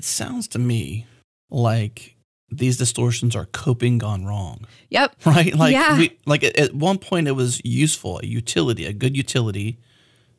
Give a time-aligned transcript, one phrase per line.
[0.00, 1.04] it sounds to me
[1.50, 2.16] like
[2.48, 4.64] these distortions are coping gone wrong.
[4.88, 5.14] Yep.
[5.26, 5.54] Right?
[5.54, 5.98] Like Yeah.
[5.98, 9.78] we, like at, one point it was useful, a utility, a good utility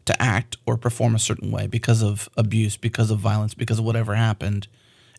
[0.06, 3.86] to act or perform a certain way because of abuse, because of violence, because of
[3.86, 4.68] whatever happened.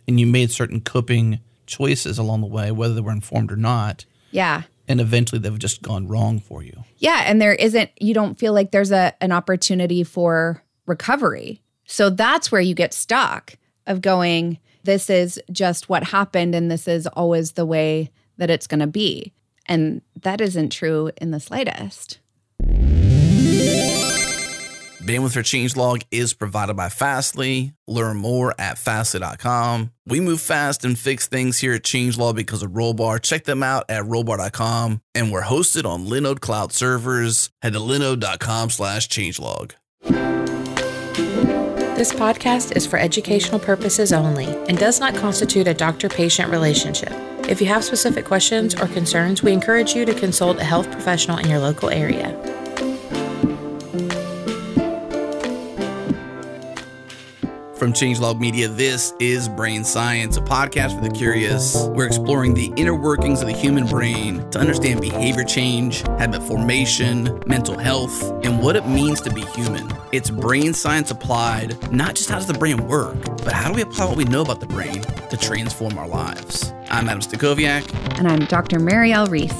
[0.08, 4.04] And you made certain coping choices along the way, whether they were informed or not.
[4.32, 4.62] Yeah.
[4.88, 6.82] And eventually they've just gone wrong for you.
[6.98, 11.62] Yeah, and there isn't you don't feel like there's a an opportunity for recovery.
[11.86, 13.54] So that's where you get stuck
[13.86, 18.66] of going this is just what happened and this is always the way that it's
[18.66, 19.32] going to be.
[19.66, 22.18] And that isn't true in the slightest.
[25.02, 27.72] Bandwidth for Changelog is provided by Fastly.
[27.88, 29.90] Learn more at fastly.com.
[30.06, 33.20] We move fast and fix things here at Changelog because of Rollbar.
[33.20, 35.00] Check them out at rollbar.com.
[35.14, 37.50] And we're hosted on Linode Cloud servers.
[37.62, 39.72] Head to linode.com slash changelog.
[42.02, 47.12] This podcast is for educational purposes only and does not constitute a doctor patient relationship.
[47.48, 51.38] If you have specific questions or concerns, we encourage you to consult a health professional
[51.38, 52.36] in your local area.
[57.82, 61.88] From Changelog Media, this is Brain Science, a podcast for the curious.
[61.88, 67.42] We're exploring the inner workings of the human brain to understand behavior change, habit formation,
[67.44, 69.90] mental health, and what it means to be human.
[70.12, 73.82] It's brain science applied, not just how does the brain work, but how do we
[73.82, 76.72] apply what we know about the brain to transform our lives.
[76.88, 77.92] I'm Adam Stacoviak.
[78.16, 78.78] And I'm Dr.
[78.78, 79.50] Mireille Reece.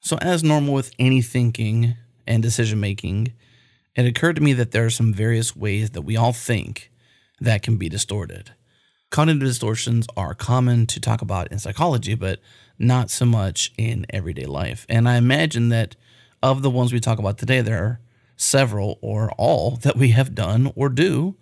[0.00, 1.96] So, as normal with any thinking
[2.26, 3.34] and decision making,
[3.96, 6.90] it occurred to me that there are some various ways that we all think
[7.40, 8.52] that can be distorted.
[9.10, 12.40] Cognitive distortions are common to talk about in psychology, but
[12.78, 14.86] not so much in everyday life.
[14.88, 15.94] And I imagine that
[16.42, 18.00] of the ones we talk about today, there are
[18.36, 21.36] several or all that we have done or do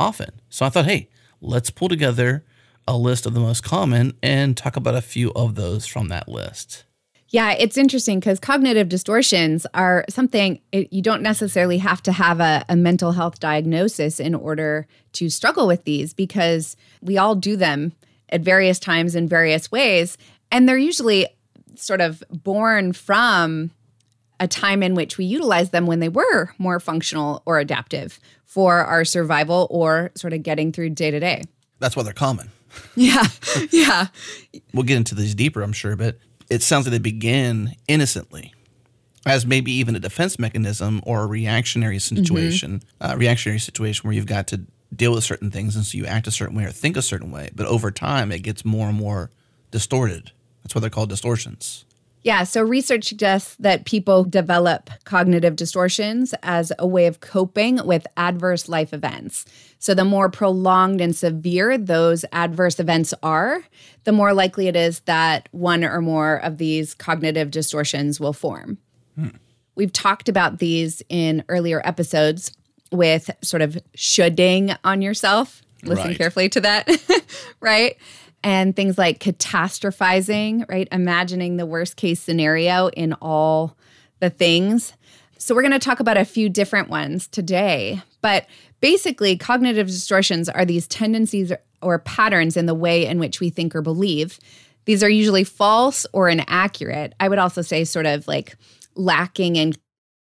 [0.00, 0.40] often.
[0.48, 2.44] So I thought, hey, let's pull together
[2.86, 6.28] a list of the most common and talk about a few of those from that
[6.28, 6.84] list.
[7.30, 12.40] Yeah, it's interesting because cognitive distortions are something it, you don't necessarily have to have
[12.40, 17.56] a, a mental health diagnosis in order to struggle with these because we all do
[17.56, 17.92] them
[18.30, 20.16] at various times in various ways.
[20.50, 21.26] And they're usually
[21.74, 23.70] sort of born from
[24.40, 28.78] a time in which we utilized them when they were more functional or adaptive for
[28.78, 31.42] our survival or sort of getting through day to day.
[31.78, 32.50] That's why they're common.
[32.96, 33.24] Yeah,
[33.70, 34.06] yeah.
[34.72, 36.18] We'll get into these deeper, I'm sure, but
[36.50, 38.54] it sounds like they begin innocently
[39.26, 44.26] as maybe even a defense mechanism or a reactionary situation, uh, reactionary situation where you've
[44.26, 44.62] got to
[44.94, 47.30] deal with certain things and so you act a certain way or think a certain
[47.30, 47.50] way.
[47.54, 49.30] But over time, it gets more and more
[49.70, 50.32] distorted.
[50.62, 51.84] That's why they're called distortions.
[52.28, 58.06] Yeah, so research suggests that people develop cognitive distortions as a way of coping with
[58.18, 59.46] adverse life events.
[59.78, 63.62] So, the more prolonged and severe those adverse events are,
[64.04, 68.76] the more likely it is that one or more of these cognitive distortions will form.
[69.14, 69.28] Hmm.
[69.74, 72.54] We've talked about these in earlier episodes
[72.92, 75.62] with sort of shoulding on yourself.
[75.82, 76.18] Listen Right.
[76.18, 76.90] carefully to that,
[77.60, 77.96] right?
[78.44, 80.86] And things like catastrophizing, right?
[80.92, 83.76] Imagining the worst case scenario in all
[84.20, 84.92] the things.
[85.38, 88.00] So, we're going to talk about a few different ones today.
[88.22, 88.46] But
[88.80, 93.74] basically, cognitive distortions are these tendencies or patterns in the way in which we think
[93.74, 94.38] or believe.
[94.84, 97.14] These are usually false or inaccurate.
[97.20, 98.56] I would also say, sort of like
[98.94, 99.74] lacking in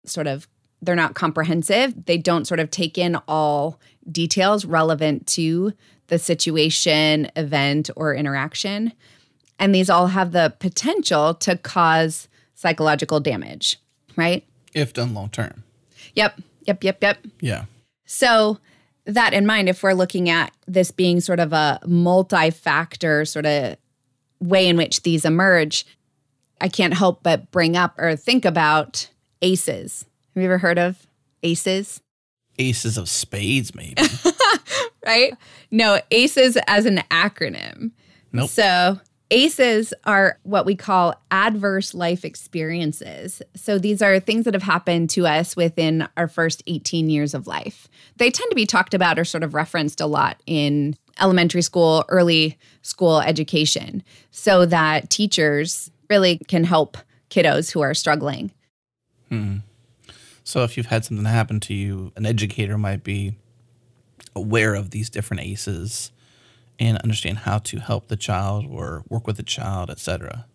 [0.05, 0.49] sort of,
[0.83, 2.07] they're not comprehensive.
[2.07, 5.73] They don't sort of take in all details relevant to
[6.09, 8.93] the situation, event, or interaction.
[9.59, 13.79] And these all have the potential to cause psychological damage,
[14.17, 14.45] right?
[14.75, 15.65] If done long term.
[16.15, 17.19] Yep, yep, yep, yep.
[17.41, 17.65] Yeah.
[18.05, 18.59] So,
[19.07, 23.47] that in mind, if we're looking at this being sort of a multi factor sort
[23.47, 23.77] of
[24.41, 25.87] way in which these emerge,
[26.61, 29.09] I can't help but bring up or think about
[29.43, 30.05] ACEs.
[30.35, 31.07] Have you ever heard of
[31.43, 32.01] ACEs?
[32.59, 33.95] Aces of spades, maybe.
[35.07, 35.35] Right?
[35.71, 37.93] No, ACEs as an acronym.
[38.33, 38.51] Nope.
[38.51, 38.99] So,
[39.31, 43.41] ACEs are what we call adverse life experiences.
[43.55, 47.47] So, these are things that have happened to us within our first 18 years of
[47.47, 47.87] life.
[48.17, 52.05] They tend to be talked about or sort of referenced a lot in elementary school,
[52.09, 54.03] early school education,
[54.33, 56.97] so that teachers really can help
[57.31, 58.51] kiddos who are struggling.
[59.29, 59.59] Hmm.
[60.45, 63.35] So if you've had something happen to you, an educator might be
[64.35, 66.11] aware of these different aces
[66.79, 70.47] and understand how to help the child or work with the child, etc.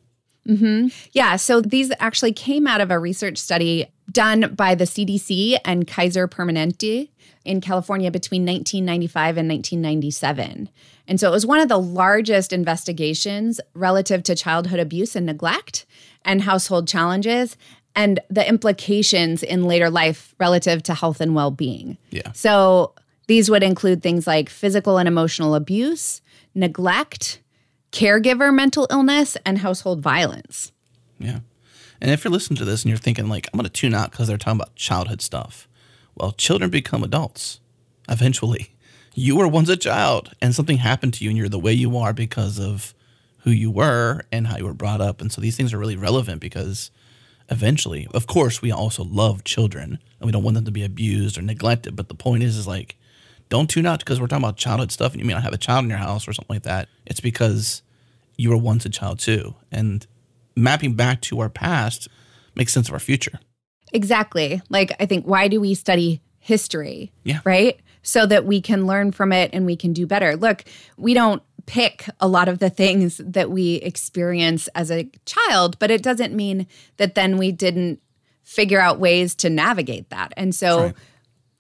[0.48, 0.88] Mm-hmm.
[1.12, 5.88] Yeah, so these actually came out of a research study done by the CDC and
[5.88, 7.10] Kaiser Permanente
[7.46, 10.70] in California between 1995 and 1997.
[11.08, 15.86] And so it was one of the largest investigations relative to childhood abuse and neglect
[16.24, 17.58] and household challenges
[17.96, 21.98] and the implications in later life relative to health and well being.
[22.12, 22.32] Yeah.
[22.34, 22.94] So
[23.28, 26.22] these would include things like physical and emotional abuse,
[26.54, 27.42] neglect,
[27.92, 30.72] caregiver mental illness, and household violence.
[31.20, 31.40] Yeah.
[32.02, 34.12] And if you're listening to this and you're thinking, like, I'm going to tune out
[34.12, 35.68] because they're talking about childhood stuff,
[36.16, 37.60] well, children become adults
[38.10, 38.70] eventually.
[39.14, 41.98] You were once a child and something happened to you and you're the way you
[41.98, 42.94] are because of
[43.40, 45.20] who you were and how you were brought up.
[45.20, 46.92] And so these things are really relevant because
[47.50, 51.38] eventually, of course, we also love children and we don't want them to be abused
[51.38, 51.98] or neglected.
[51.98, 52.96] But the point is, is like,
[53.52, 55.58] don't tune out because we're talking about childhood stuff and you may not have a
[55.58, 56.88] child in your house or something like that.
[57.06, 57.84] It's because
[58.38, 59.54] you were once a child too.
[59.72, 60.08] And
[60.56, 62.08] mapping back to our past
[62.56, 63.40] makes sense of our future.
[63.92, 64.62] Exactly.
[64.70, 67.12] Like, I think, why do we study history?
[67.26, 67.42] Yeah.
[67.44, 67.82] Right?
[68.04, 70.38] So that we can learn from it and we can do better.
[70.38, 70.64] Look,
[70.96, 75.92] we don't pick a lot of the things that we experience as a child, but
[75.92, 78.02] it doesn't mean that then we didn't
[78.44, 80.32] figure out ways to navigate that.
[80.38, 80.96] And so, right.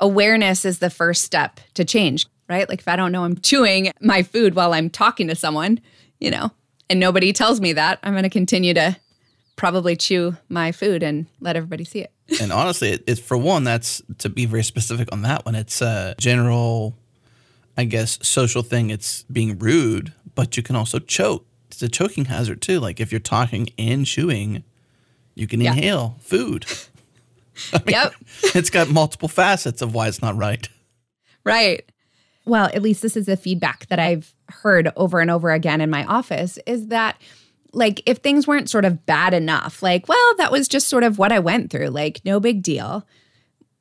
[0.02, 2.68] Awareness is the first step to change, right?
[2.68, 5.80] Like, if I don't know I'm chewing my food while I'm talking to someone,
[6.20, 6.52] you know,
[6.90, 8.98] and nobody tells me that, I'm going to continue to
[9.56, 12.12] probably chew my food and let everybody see it.
[12.42, 15.56] and honestly, it, it's for one, that's to be very specific on that one.
[15.56, 16.98] It's a general,
[17.78, 18.90] I guess, social thing.
[18.90, 21.46] It's being rude, but you can also choke.
[21.70, 22.80] It's a choking hazard too.
[22.80, 24.64] Like if you're talking and chewing,
[25.36, 25.72] you can Yeah.
[25.74, 26.66] inhale food.
[27.74, 28.14] I mean, Yep.
[28.56, 30.68] it's got multiple facets of why it's not right.
[31.44, 31.84] Right.
[32.46, 35.90] Well, at least this is the feedback that I've heard over and over again in
[35.90, 37.20] my office is that
[37.74, 41.18] like if things weren't sort of bad enough, like, well, that was just sort of
[41.18, 43.08] what I went through, like no big deal.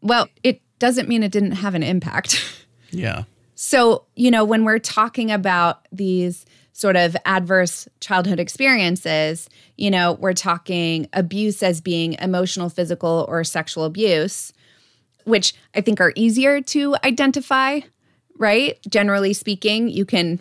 [0.02, 2.44] Well, it doesn't mean it didn't have an impact.
[2.92, 3.22] Yeah.
[3.54, 10.14] So, you know, when we're talking about these sort of adverse childhood experiences, you know,
[10.14, 14.52] we're talking abuse as being emotional, physical, or sexual abuse,
[15.24, 17.80] which I think are easier to identify,
[18.38, 18.78] right?
[18.88, 20.40] Generally speaking, you can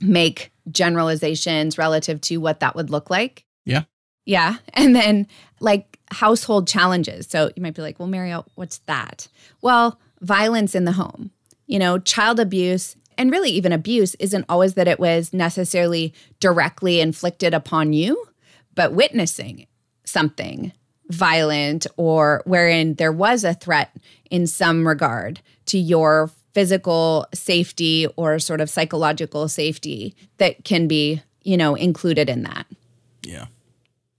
[0.00, 3.44] make generalizations relative to what that would look like.
[3.64, 3.84] Yeah.
[4.24, 4.56] Yeah.
[4.74, 5.26] And then
[5.60, 7.26] like household challenges.
[7.26, 9.28] So you might be like, well, Mireille, what's that?
[9.62, 11.30] Well, violence in the home,
[11.66, 17.00] you know, child abuse, and really even abuse isn't always that it was necessarily directly
[17.00, 18.26] inflicted upon you,
[18.74, 19.66] but witnessing
[20.04, 20.72] something
[21.08, 23.94] violent or wherein there was a threat
[24.30, 31.20] in some regard to your physical safety or sort of psychological safety that can be,
[31.42, 32.66] you know, included in that
[33.22, 33.46] Yeah.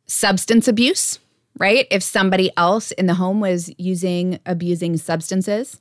[0.05, 1.19] substance abuse,
[1.57, 1.87] right?
[1.91, 5.79] If somebody else in the home was using abusing substances.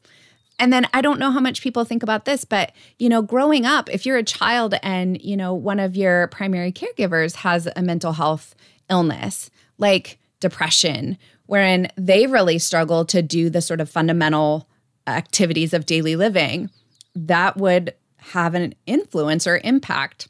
[0.59, 3.67] And then I don't know how much people think about this, but you know, growing
[3.67, 7.83] up, if you're a child and, you know, one of your primary caregivers has a
[7.83, 8.55] mental health
[8.89, 14.69] illness, like depression, wherein they really struggle to do the sort of fundamental
[15.07, 16.71] activities of daily living,
[17.15, 20.29] that would have an influence or impact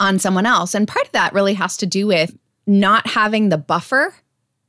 [0.00, 0.74] on someone else.
[0.74, 4.14] And part of that really has to do with not having the buffer,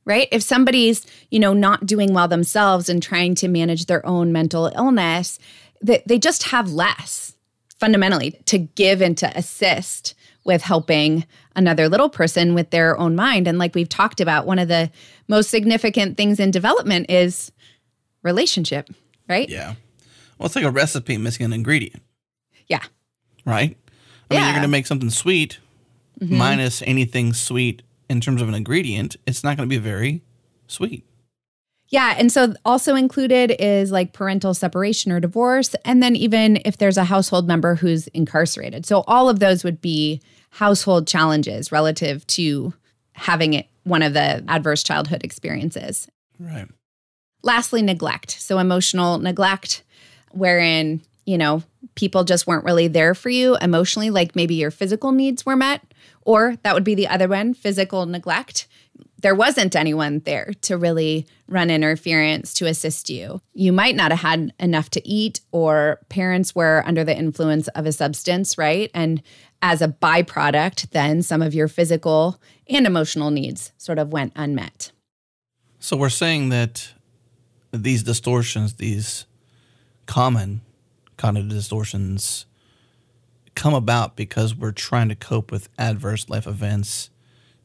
[0.04, 0.28] right?
[0.30, 4.66] If somebody's, you know, not doing well themselves and trying to manage their own mental
[4.74, 5.38] illness,
[5.80, 7.36] that they just have less
[7.78, 10.14] fundamentally to give and to assist
[10.44, 11.24] with helping
[11.56, 13.48] another little person with their own mind.
[13.48, 14.90] And like we've talked about, one of the
[15.28, 17.50] most significant things in development is
[18.22, 18.90] relationship,
[19.28, 19.48] right?
[19.48, 19.74] Yeah.
[20.38, 22.02] Well, it's like a recipe missing an ingredient,
[22.66, 22.82] Yeah.
[23.46, 23.76] right?
[24.30, 24.44] I mean, Yeah.
[24.44, 25.58] you're going to make something sweet
[26.20, 26.36] mm-hmm.
[26.36, 29.16] minus anything sweet in terms of an ingredient.
[29.26, 30.22] It's not going to be very
[30.66, 31.04] sweet.
[31.88, 32.14] Yeah.
[32.18, 35.74] And so also included is like parental separation or divorce.
[35.84, 38.86] And then even if there's a household member who's incarcerated.
[38.86, 40.20] So all of those would be
[40.50, 42.72] household challenges relative to
[43.12, 46.08] having it one of the adverse childhood experiences.
[46.40, 46.66] Right.
[47.42, 48.30] Lastly, neglect.
[48.40, 49.84] So emotional neglect,
[50.32, 51.62] wherein, you know,
[51.94, 55.82] people just weren't really there for you emotionally, like maybe your physical needs were met,
[56.22, 58.66] or that would be the other one, physical neglect.
[59.20, 63.40] There wasn't anyone there to really run interference to assist you.
[63.54, 67.86] You might not have had enough to eat, or parents were under the influence of
[67.86, 68.90] a substance, right?
[68.92, 69.22] And
[69.62, 74.92] as a byproduct, then some of your physical and emotional needs sort of went unmet.
[75.78, 76.92] So we're saying that
[77.72, 79.26] these distortions, these
[80.06, 80.60] common
[81.16, 82.46] cognitive distortions,
[83.54, 87.10] come about because we're trying to cope with adverse life events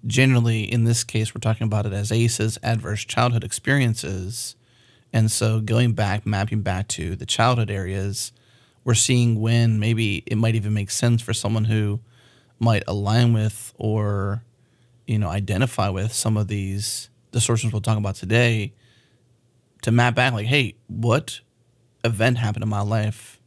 [0.05, 4.55] generally, in this case, we're talking about it as ACEs, adverse childhood experiences.
[5.12, 8.31] And so going back, mapping back to the childhood areas,
[8.84, 12.00] we're seeing when maybe it might even make sense for someone who
[12.60, 14.43] might align with or,
[15.08, 18.74] you know, identify with some of these distortions we'll talk about today
[19.81, 21.41] to map back like, hey, what
[22.03, 23.38] event happened in my life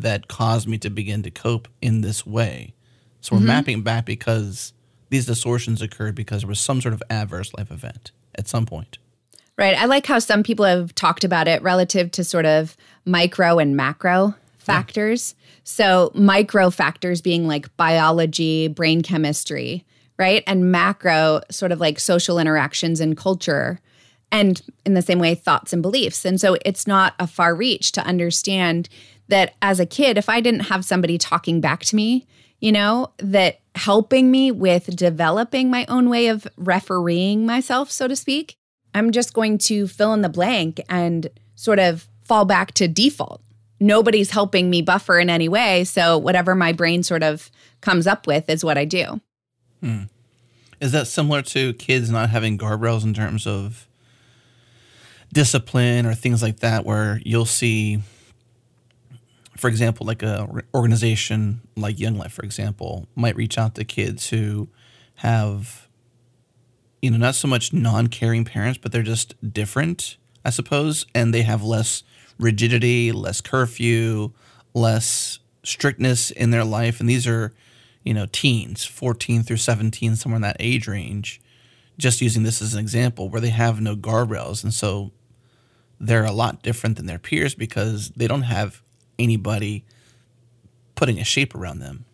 [0.00, 2.74] that caused me to begin to cope in this way?
[3.20, 3.46] So we're mm-hmm.
[3.46, 4.72] mapping back because
[5.10, 8.98] these distortions occurred because there was some sort of adverse life event at some point.
[9.58, 9.76] Right.
[9.76, 13.76] I like how some people have talked about it relative to sort of micro and
[13.76, 15.34] macro factors.
[15.64, 19.84] So, micro factors being like biology, brain chemistry,
[20.18, 20.42] right?
[20.46, 23.80] And macro, sort of like social interactions and culture.
[24.32, 26.24] And in the same way, thoughts and beliefs.
[26.24, 28.88] And so, it's not a far reach to understand
[29.30, 32.26] that as a kid, if I didn't have somebody talking back to me,
[32.60, 38.14] you know, that helping me with developing my own way of refereeing myself, so to
[38.14, 38.56] speak,
[38.94, 43.42] I'm just going to fill in the blank and sort of fall back to default.
[43.80, 45.84] Nobody's helping me buffer in any way.
[45.84, 49.20] So whatever my brain sort of comes up with is what I do.
[49.80, 50.02] Hmm.
[50.80, 53.86] Is that similar to kids not having guardrails in terms of
[55.32, 58.00] discipline or things like that, where you'll see,
[59.60, 64.30] for example, like a organization like Young Life, for example, might reach out to kids
[64.30, 64.68] who
[65.16, 65.86] have,
[67.02, 71.42] you know, not so much non-caring parents, but they're just different, I suppose, and they
[71.42, 72.02] have less
[72.38, 74.32] rigidity, less curfew,
[74.72, 77.52] less strictness in their life, and these are,
[78.02, 81.38] you know, teens, 14 through 17, somewhere in that age range.
[81.98, 85.12] Just using this as an example, where they have no guardrails, and so
[86.00, 88.82] they're a lot different than their peers because they don't have
[89.20, 89.84] anybody
[90.94, 92.04] putting a shape around them.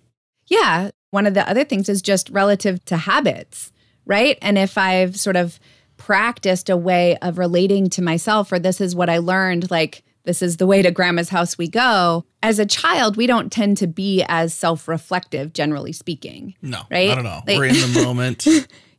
[0.47, 0.91] Yeah.
[1.11, 3.73] One of the other things is just relative to habits,
[4.05, 4.39] right?
[4.43, 5.59] And if I've sort of
[5.97, 10.43] practiced a way of relating to myself, or this is what I learned, like, this
[10.43, 12.25] is the way to grandma's house we go.
[12.43, 16.55] As a child, we don't tend to be as self reflective, generally speaking.
[16.63, 17.11] No, Right?
[17.11, 17.41] I don't know.
[17.47, 18.47] Like- We're in the moment.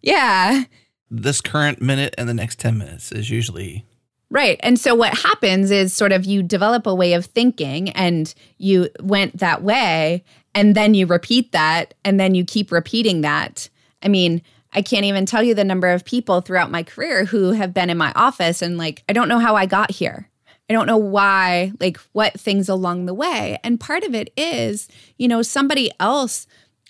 [0.01, 0.63] Yeah.
[1.11, 3.85] this current minute and the next 10 minutes is usually
[4.29, 4.59] Right.
[4.61, 8.89] And so what happens is sort of you develop a way of thinking and you
[9.01, 13.69] went that way and then you repeat that and then you keep repeating that.
[14.03, 14.41] I mean,
[14.73, 17.89] I can't even tell you the number of people throughout my career who have been
[17.89, 20.29] in my office and like, I don't know how I got here.
[20.69, 23.57] I don't know why, like what things along the way.
[23.63, 26.45] And part of it is, you know, somebody else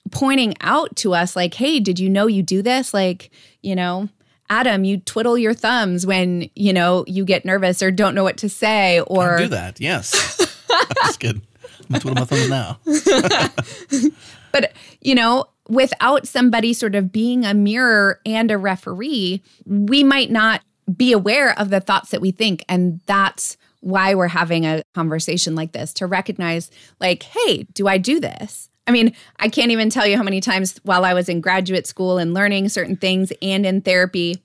[0.10, 2.94] pointing out to us, like, hey, did you know you do this?
[2.94, 3.30] Like,
[3.62, 4.10] you know,
[4.50, 8.38] Adam, you twiddle your thumbs when, you know, you get nervous or don't know what
[8.38, 9.80] to say I or do that.
[9.80, 10.38] Yes.
[11.02, 11.42] That's good.
[11.90, 12.80] I'm twiddling my thumbs now.
[14.52, 20.32] but you know, without somebody sort of being a mirror and a referee, we might
[20.32, 20.62] not
[20.96, 25.56] be aware of the thoughts that we think and that's why we're having a conversation
[25.56, 28.67] like this to recognize like, hey, do I do this?
[28.88, 31.86] I mean, I can't even tell you how many times while I was in graduate
[31.86, 34.42] school and learning certain things and in therapy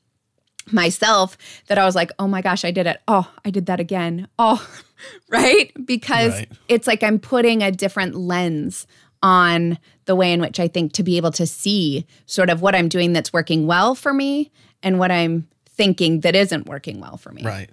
[0.70, 1.36] myself
[1.68, 3.00] that I was like, oh my gosh, I did it.
[3.08, 4.28] Oh, I did that again.
[4.38, 4.64] Oh,
[5.28, 5.72] right?
[5.84, 6.48] Because Right.
[6.68, 8.86] it's like I'm putting a different lens
[9.22, 12.74] on the way in which I think to be able to see sort of what
[12.74, 14.50] I'm doing that's working well for me
[14.82, 17.42] and what I'm thinking that isn't working well for me.
[17.44, 17.70] Right.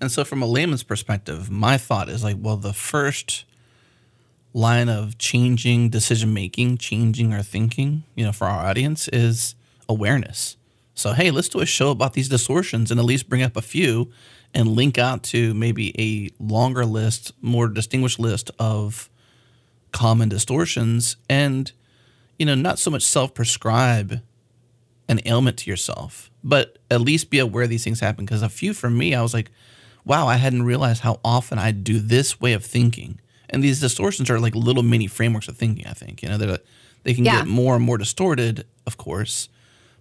[0.00, 3.44] And so, from a layman's perspective, my thought is like, well, the first
[4.56, 9.54] line of changing decision making, changing our thinking, you know, for our audience is
[9.86, 10.56] awareness.
[10.94, 13.60] So, hey, let's do a show about these distortions and at least bring up a
[13.60, 14.10] few
[14.54, 19.10] and link out to maybe a longer list, more distinguished list of
[19.92, 21.72] common distortions and,
[22.38, 24.22] you know, not so much self prescribe
[25.06, 28.24] an ailment to yourself, but at least be aware these things happen.
[28.24, 29.50] Because a few for me, I was like,
[30.06, 33.20] wow, I hadn't realized how often I do this way of thinking.
[33.50, 36.22] And these distortions are like little mini frameworks of thinking, I think.
[36.22, 36.58] You know, they're, uh,
[37.04, 37.38] they can Yeah.
[37.38, 39.48] get more and more distorted, of course.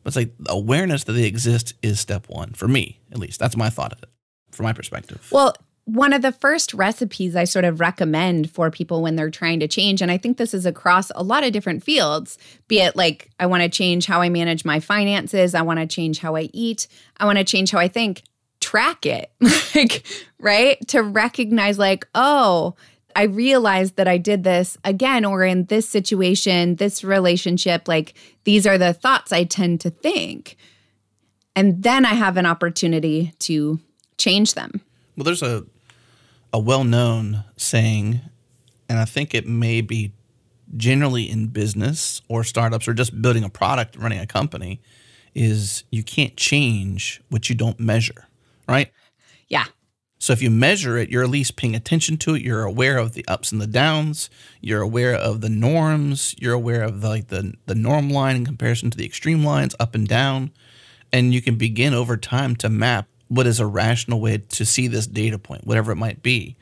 [0.04, 3.40] But it's like awareness that they exist is step one for me, at least.
[3.40, 4.10] That's my thought of it,
[4.52, 5.28] from my perspective.
[5.32, 9.60] Well, one of the first recipes I sort of recommend for people when they're trying
[9.60, 12.96] to change, and I think this is across a lot of different fields, be it
[12.96, 16.36] like I want to change how I manage my finances, I want to change how
[16.36, 16.88] I eat,
[17.18, 18.24] I want to change how I think,
[18.62, 19.32] track it.
[19.76, 20.04] like,
[20.40, 20.78] right?
[20.88, 22.74] To recognize, like, oh,
[23.16, 28.68] I realized that I did this again, or in this situation, this relationship, like these
[28.68, 30.58] are the thoughts I tend to think.
[31.56, 33.80] And then I have an opportunity to
[34.18, 34.82] change them.
[35.16, 35.66] Well, there's a
[36.56, 38.22] a well-known saying,
[38.88, 40.14] and I think it may be
[40.78, 44.80] generally in business or startups or just building a product, running a company,
[45.34, 48.30] is you can't change what you don't measure,
[48.70, 48.90] right?
[50.26, 52.42] So if you measure it, you're at least paying attention to it.
[52.42, 54.32] You're aware of the ups and the downs.
[54.60, 56.34] You're aware of the norms.
[56.40, 59.76] You're aware of the, like the the norm line in comparison to the extreme lines,
[59.80, 60.50] up and down,
[61.14, 64.88] and you can begin over time to map what is a rational way to see
[64.88, 66.56] this data point, whatever it might be.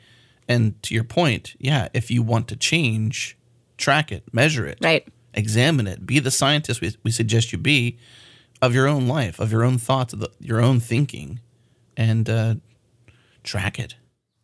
[0.46, 3.38] And to your point, yeah, if you want to change,
[3.78, 5.08] track it, measure it, Right.
[5.32, 7.96] examine it, be the scientist we, we suggest you be
[8.60, 11.40] of your own life, of your own thoughts, of the, your own thinking,
[11.96, 12.56] and uh,
[13.44, 13.94] track it.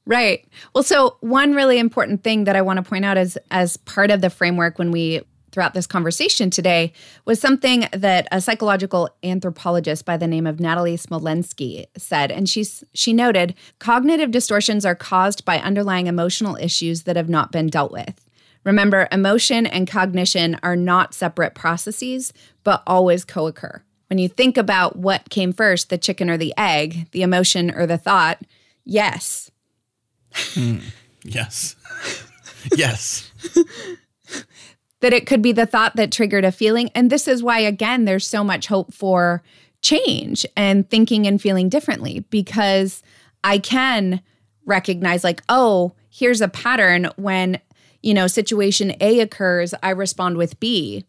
[0.07, 0.47] Right.
[0.75, 4.11] Well, so one really important thing that I want to point out as as part
[4.11, 6.93] of the framework when we throughout this conversation today
[7.25, 12.85] was something that a psychological anthropologist by the name of Natalie Smolensky said and she's
[12.95, 17.93] she noted cognitive distortions are caused by underlying emotional issues that have not been dealt
[17.93, 18.29] with.
[18.65, 23.83] Remember, emotion and cognition are not separate processes, but always co-occur.
[24.09, 27.87] When you think about what came first, the chicken or the egg, the emotion or
[27.87, 28.43] the thought,
[28.85, 29.51] yes,
[30.35, 30.79] hmm.
[31.25, 31.77] Yes.
[32.77, 33.31] yes.
[35.01, 36.91] that it could be the thought that triggered a feeling.
[36.95, 39.43] And this is why, again, there's so much hope for
[39.83, 43.03] change and thinking and feeling differently because
[43.43, 44.21] I can
[44.67, 47.61] recognize, like, oh, here's a pattern when,
[48.03, 51.05] you know, situation A occurs, I respond with B.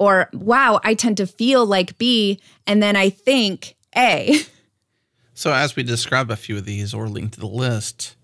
[0.00, 4.40] Or, wow, I tend to feel like B and then I think A.
[5.38, 8.16] So, as we describe a few of these or link to the list,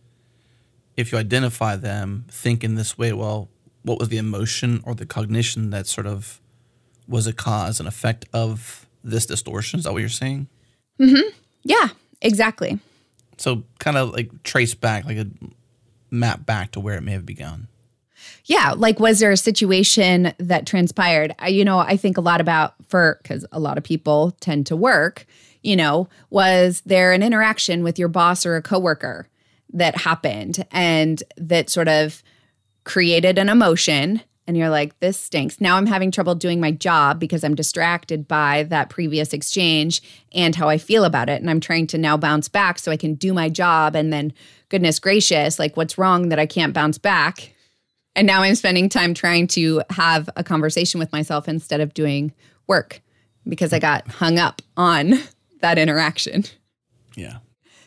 [0.96, 3.48] if you identify them, think in this way well,
[3.82, 6.40] what was the emotion or the cognition that sort of
[7.06, 9.78] was a cause and effect of this distortion?
[9.78, 10.48] Is that what you're saying?
[10.98, 11.22] Mhm
[11.62, 11.90] yeah,
[12.20, 12.80] exactly.
[13.38, 15.28] So, kind of like trace back, like a
[16.10, 17.68] map back to where it may have begun.
[18.44, 21.32] Yeah, like was there a situation that transpired?
[21.38, 24.66] I, you know, I think a lot about for because a lot of people tend
[24.66, 25.26] to work.
[25.64, 29.26] You know, was there an interaction with your boss or a coworker
[29.72, 32.22] that happened and that sort of
[32.84, 34.20] created an emotion?
[34.46, 35.62] And you're like, this stinks.
[35.62, 40.02] Now I'm having trouble doing my job because I'm distracted by that previous exchange
[40.34, 41.40] and how I feel about it.
[41.40, 43.96] And I'm trying to now bounce back so I can do my job.
[43.96, 44.34] And then,
[44.68, 47.54] goodness gracious, like, what's wrong that I can't bounce back?
[48.14, 52.34] And now I'm spending time trying to have a conversation with myself instead of doing
[52.66, 53.00] work
[53.48, 55.14] because I got hung up on
[55.64, 56.44] that interaction.
[57.16, 57.38] Yeah.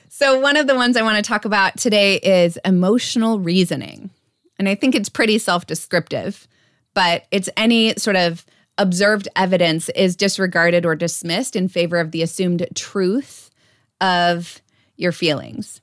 [0.10, 4.10] So, one of the ones I want to talk about today is emotional reasoning.
[4.58, 6.48] And I think it's pretty self descriptive,
[6.96, 8.48] but it's any sort of
[8.80, 13.52] observed evidence is disregarded or dismissed in favor of the assumed truth
[14.02, 14.60] of
[14.96, 15.80] your feelings.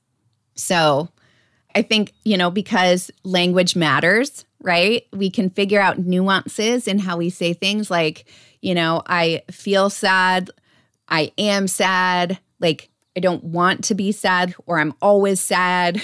[0.57, 1.11] So,
[1.77, 5.07] I think, you know, because language matters, right?
[5.13, 8.25] We can figure out nuances in how we say things like,
[8.63, 10.51] you know, I feel sad,
[11.09, 16.03] I am sad, like I don't want to be sad, or I'm always sad.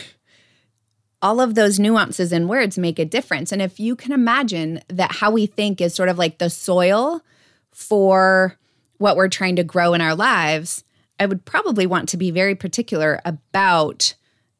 [1.22, 3.52] All of those nuances in words make a difference.
[3.52, 7.22] And if you can imagine that how we think is sort of like the soil
[7.72, 8.56] for
[8.98, 10.84] what we're trying to grow in our lives,
[11.18, 14.14] I would probably want to be very particular about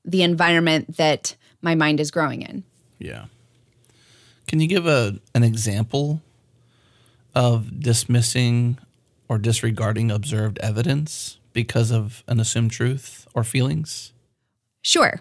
[0.05, 2.65] the environment that my mind is growing in.
[2.99, 3.27] Yeah.
[4.47, 6.21] Can you give a an example
[7.35, 8.79] of dismissing
[9.31, 14.13] or disregarding observed evidence because of an assumed truth or feelings?
[14.83, 15.21] Sure.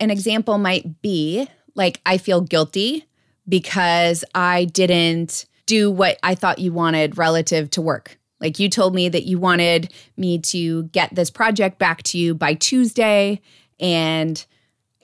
[0.00, 3.06] An example might be like, I feel guilty
[3.46, 8.18] because I didn't do what I thought you wanted relative to work.
[8.40, 12.34] Like, you told me that you wanted me to get this project back to you
[12.34, 13.40] by Tuesday,
[13.78, 14.44] and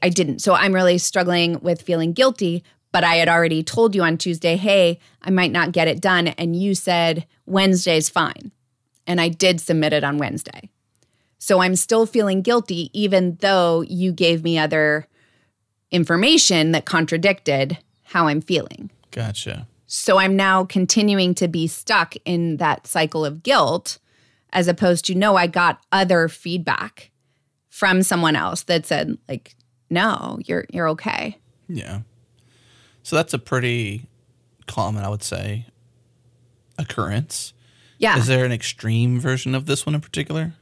[0.03, 0.39] I didn't.
[0.41, 2.65] So I'm really struggling with feeling guilty.
[2.99, 6.27] But I had already told you on Tuesday, hey, I might not get it done.
[6.27, 8.51] And you said Wednesday's fine.
[9.07, 10.69] And I did submit it on Wednesday.
[11.39, 15.07] So I'm still feeling guilty, even though you gave me other
[15.93, 18.91] information that contradicted how I'm feeling.
[19.13, 19.69] Gotcha.
[19.87, 24.01] So I'm now continuing to be stuck in that cycle of guilt,
[24.53, 27.13] as opposed to, no, I got other feedback
[27.69, 29.55] from someone else that said, like,
[29.89, 31.39] no, you're you're okay.
[31.69, 32.01] Yeah.
[33.09, 34.05] So that's a pretty
[34.67, 35.65] common, I would say,
[36.77, 37.55] occurrence.
[37.97, 38.19] Yeah.
[38.19, 40.53] Is there an extreme version of this one in particular?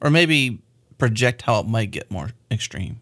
[0.00, 0.62] Or maybe
[0.98, 3.00] project how it might get more extreme.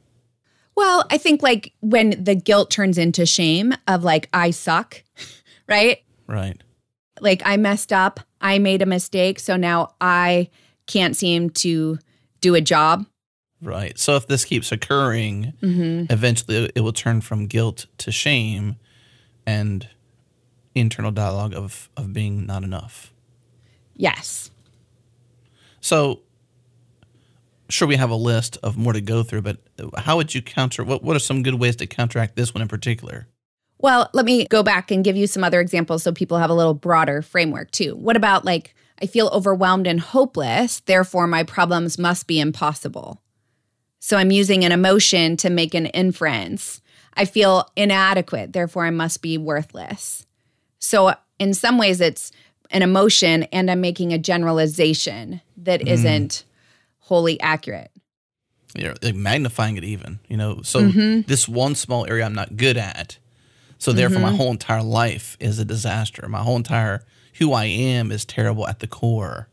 [0.75, 5.03] Well, I think like when the guilt turns into shame of like, I suck,
[5.69, 5.99] right?
[6.27, 6.63] Right.
[7.21, 9.39] Like, I messed up, I made a mistake.
[9.39, 10.49] So now I
[10.87, 11.99] can't seem to
[12.41, 13.05] do a job.
[13.63, 13.99] Right.
[13.99, 16.13] So if this keeps occurring, mm-hmm.
[16.13, 18.77] eventually it will turn from guilt to shame
[19.47, 19.89] and
[20.75, 23.13] internal dialogue of, of being not enough.
[23.97, 24.51] Yes.
[25.81, 26.21] So,
[27.69, 29.59] sure, we have a list of more to go through, but
[29.99, 30.85] how would you counter?
[30.85, 33.29] What What are some good ways to counteract this one in particular?
[33.79, 36.55] Well, let me go back and give you some other examples so people have a
[36.55, 37.97] little broader framework too.
[37.97, 43.23] What about like, I feel overwhelmed and hopeless, therefore my problems must be impossible.
[44.01, 46.81] So I'm using an emotion to make an inference.
[47.15, 50.27] I feel inadequate, therefore I must be worthless.
[50.79, 52.33] So in some ways, it's
[52.71, 55.89] an emotion, and I'm making a generalization that Mm.
[55.89, 56.45] not
[57.01, 57.91] wholly accurate.
[58.77, 60.63] You're like magnifying it even, you know.
[60.63, 61.23] So Mm-hmm.
[61.27, 63.19] this one small area I'm not good at.
[63.79, 66.29] So therefore, my whole entire life is a disaster.
[66.29, 67.03] My whole entire
[67.39, 69.49] who I am is terrible at the core.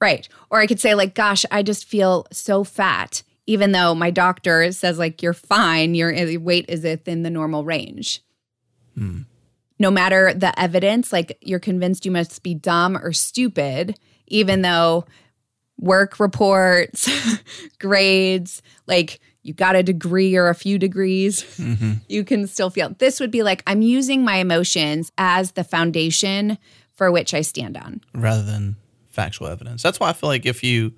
[0.00, 0.28] Right.
[0.50, 4.70] Or I could say, like, gosh, I just feel so fat, even though my doctor
[4.72, 8.22] says, like, you're fine, your weight is within the normal range.
[8.96, 9.20] Hmm.
[9.78, 15.04] No matter the evidence, like, you're convinced you must be dumb or stupid, even though
[15.78, 17.08] work reports,
[17.78, 21.92] grades, like, you got a degree or a few degrees, mm-hmm.
[22.08, 22.96] you can still feel.
[22.98, 26.58] This would be like, I'm using my emotions as the foundation
[26.94, 28.00] for which I stand on.
[28.14, 28.76] rather than
[29.10, 29.82] factual evidence.
[29.82, 30.92] That's why I feel like if you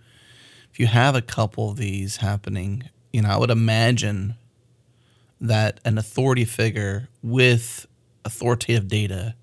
[0.79, 4.37] if you have a couple of these happening, you know, I would imagine
[5.41, 7.89] that an authority figure with
[8.25, 9.35] authoritative data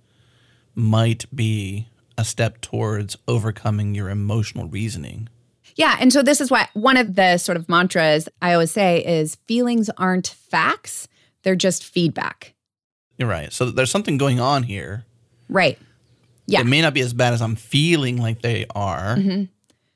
[0.76, 5.28] might be a step towards overcoming your emotional reasoning.
[5.76, 5.98] Yeah.
[6.00, 9.36] And so this is why one of the sort of mantras I always say is
[9.46, 11.10] feelings aren't facts,
[11.44, 12.54] they're just feedback.
[13.18, 13.52] You're right.
[13.52, 15.04] So there's something going on here.
[15.50, 15.78] Right.
[16.48, 16.62] Yeah.
[16.62, 19.18] It may not be as bad as I'm feeling like they are.
[19.18, 19.44] Mm-hmm.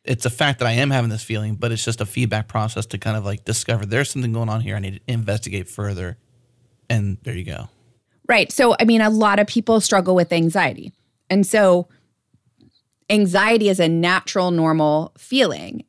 [0.05, 2.85] It's a fact that I am having this feeling, but it's just a feedback process
[2.87, 4.75] to kind of like discover there's something going on here.
[4.75, 6.17] I need to investigate further.
[6.89, 7.69] And there you go.
[8.27, 8.51] Right.
[8.51, 10.93] So, I mean, a lot of people struggle with anxiety.
[11.29, 11.87] And so,
[13.09, 15.83] anxiety is a natural, normal feeling,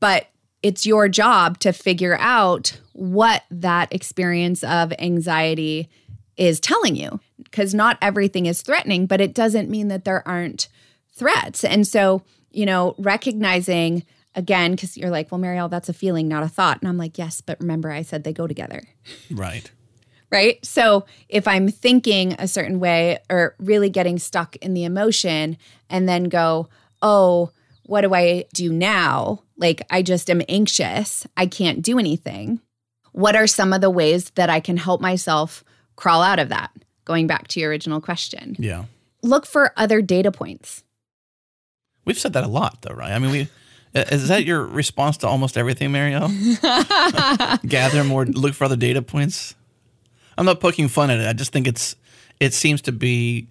[0.00, 0.28] but
[0.62, 5.90] it's your job to figure out what that experience of anxiety
[6.36, 7.20] is telling you.
[7.42, 10.68] Because not everything is threatening, but it doesn't mean that there aren't
[11.14, 11.64] threats.
[11.64, 12.22] And so,
[12.56, 16.80] you know, recognizing again, because you're like, well, Mireille, that's a feeling, not a thought.
[16.80, 18.82] And I'm like, yes, but remember, I said they go together
[19.30, 19.70] Right.
[20.30, 20.62] right?
[20.64, 25.56] So if I'm thinking a certain way or really getting stuck in the emotion
[25.88, 26.68] and then go,
[27.00, 27.50] oh,
[27.84, 29.42] what do I do now?
[29.56, 31.26] Like, I just am anxious.
[31.36, 32.60] I can't do anything.
[33.12, 35.64] What are some of the ways that I can help myself
[35.94, 36.70] crawl out of that?
[37.06, 38.84] Going back to your original question, Yeah.
[39.22, 40.82] look for other data points.
[42.06, 43.12] We've said that a lot, though, right?
[43.12, 43.48] I mean, we
[43.94, 46.30] is that your response to almost everything, Mireille?
[47.66, 49.54] Gather more, look for other data points.
[50.36, 51.26] I'm not poking fun at it.
[51.26, 51.96] I just think it's
[52.38, 53.48] it seems to be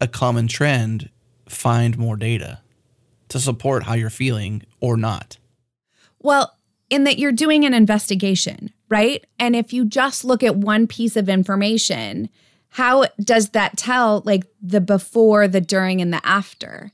[0.00, 1.10] a common trend.
[1.48, 2.60] Find more data
[3.28, 5.38] to support how you're feeling or not.
[6.18, 6.54] Well,
[6.90, 9.24] in that you're doing an investigation, right?
[9.38, 12.28] And if you just look at one piece of information,
[12.70, 16.90] how does that tell like the before, the during, and the after?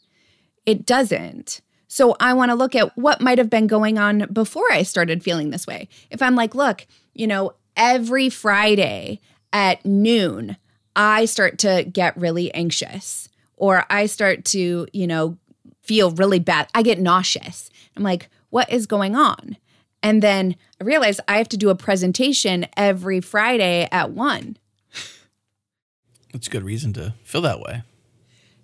[0.66, 1.60] It doesn't.
[1.88, 5.22] So I want to look at what might have been going on before I started
[5.22, 5.88] feeling this way.
[6.10, 9.20] If I'm like, look, you know, every Friday
[9.52, 10.56] at noon,
[10.96, 15.38] I start to get really anxious or I start to, you know,
[15.82, 16.68] feel really bad.
[16.74, 17.70] I get nauseous.
[17.96, 19.56] I'm like, what is going on?
[20.02, 24.56] And then I realize I have to do a presentation every Friday at one.
[26.32, 27.82] That's a good reason to feel that way.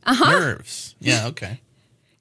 [0.04, 0.30] Uh-huh.
[0.38, 0.96] Nerves.
[0.98, 1.28] Yeah.
[1.28, 1.60] Okay.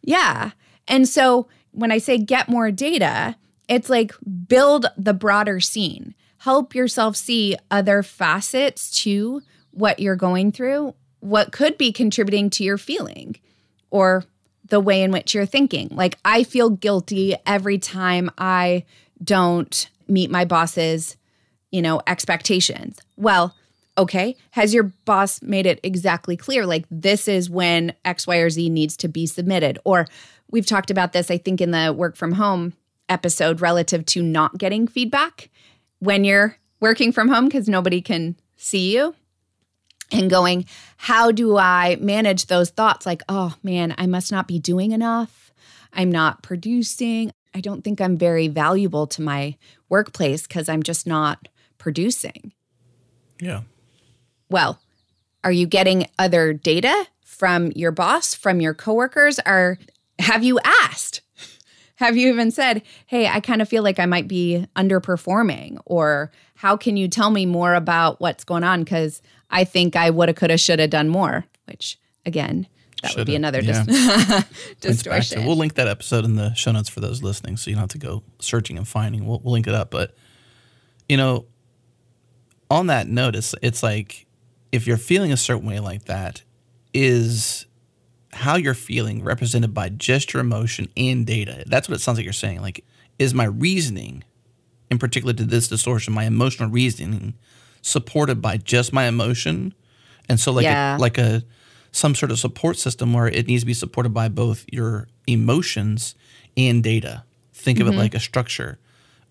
[0.10, 0.52] Yeah.
[0.88, 3.36] And so when I say get more data,
[3.67, 4.12] it's like
[4.48, 6.15] build the broader scene.
[6.39, 12.63] Help yourself see other facets to what you're going through, what could be contributing to
[12.63, 13.36] your feeling
[13.91, 14.24] or
[14.67, 15.89] the way in which you're thinking.
[15.91, 18.86] Like, I feel guilty every time I
[19.24, 21.17] don't meet my boss's,
[21.69, 23.00] you know, expectations.
[23.15, 23.54] Well,
[23.99, 26.65] okay, has your boss made it exactly clear?
[26.65, 29.77] Like, this is when X, Y, or Z needs to be submitted.
[29.83, 30.07] Or
[30.49, 32.73] we've talked about this, I think, in the work from home
[33.09, 35.49] episode relative to not getting feedback
[35.99, 39.13] when you're working from home because nobody can see you
[40.12, 40.65] and going,
[40.97, 45.53] how do I manage those thoughts like, oh man, I must not be doing enough.
[45.93, 47.31] I'm not producing.
[47.53, 49.57] I don't think I'm very valuable to my
[49.89, 52.53] workplace because I'm just not producing.
[53.41, 53.62] Yeah.
[54.49, 54.79] Well,
[55.43, 59.39] are you getting other data from your boss, from your coworkers?
[59.45, 59.77] Or
[60.19, 61.21] have you asked?
[61.95, 65.79] Have you even said, hey, I kind of feel like I might be underperforming?
[65.85, 68.83] Or how can you tell me more about what's going on?
[68.83, 72.67] Because I think I woulda, coulda, shoulda done more, which again,
[73.03, 73.83] That would be another yeah.
[73.83, 74.45] dis-
[74.81, 75.45] to- distortion.
[75.45, 77.89] We'll link that episode in the show notes for those listening, so you don't have
[77.89, 79.25] to go searching and finding.
[79.25, 79.91] We'll, we'll link it up.
[79.91, 80.15] But
[81.09, 81.45] you know,
[82.69, 84.25] on that note, it's, it's like
[84.71, 86.43] if you're feeling a certain way like that,
[86.93, 87.65] is
[88.34, 91.63] how you're feeling represented by just your emotion and data.
[91.67, 92.62] That's what it sounds like you're saying.
[92.62, 92.86] Like,
[93.17, 94.23] is my reasoning,
[94.89, 97.34] in particular to this distortion, my emotional reasoning,
[97.82, 99.73] supported by just my emotion?
[100.27, 100.97] And so, like, Yeah.
[100.97, 101.43] a, like a
[101.91, 106.13] some sort of support system where it needs to be supported by both your emotions
[106.55, 107.23] and data.
[107.51, 107.99] Think of it mm-hmm.
[107.99, 108.77] like a structure.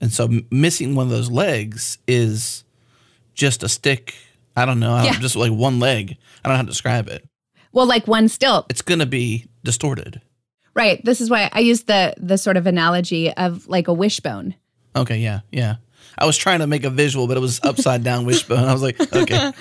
[0.01, 2.65] And so, m- missing one of those legs is
[3.35, 4.15] just a stick.
[4.59, 5.03] I don't know.
[5.03, 5.19] Yeah.
[5.21, 6.17] Just like one leg.
[6.45, 7.27] I don't know how to describe it.
[7.73, 10.21] well, like one stilt, It's going to be distorted.
[10.75, 11.05] right?
[11.05, 14.55] This is why I use the the sort of analogy of like a wishbone.
[14.97, 15.77] Okay, yeah, yeah.
[16.17, 18.65] I was trying to make a visual, but it was upside down wishbone.
[18.65, 19.53] I was like, okay,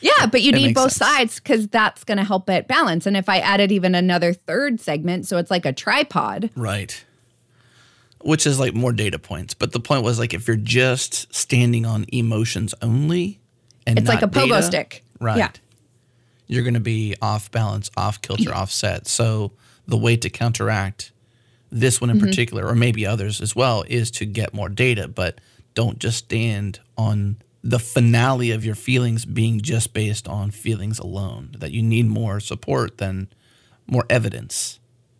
[0.00, 1.10] Yeah, but you That need both sense.
[1.10, 3.04] sides because that's going to help it balance.
[3.06, 7.04] And if I added even another third segment, so it's like a tripod, right.
[8.20, 11.86] Which is like more data points, but the point was like if you're just standing
[11.86, 13.40] on emotions only,
[13.88, 15.04] and it's like a pogo data, stick.
[15.20, 15.38] right?
[15.38, 15.50] Yeah.
[16.46, 19.06] You're going to be off balance, off kilter, offset.
[19.06, 19.52] So
[19.86, 21.12] the way to counteract
[21.70, 22.26] this one in Mm-hmm.
[22.26, 25.40] particular, or maybe others as well, is to get more data, but
[25.74, 31.50] don't just stand on the finale of your feelings being just based on feelings alone.
[31.58, 33.28] That you need more support than
[33.86, 34.78] more evidence.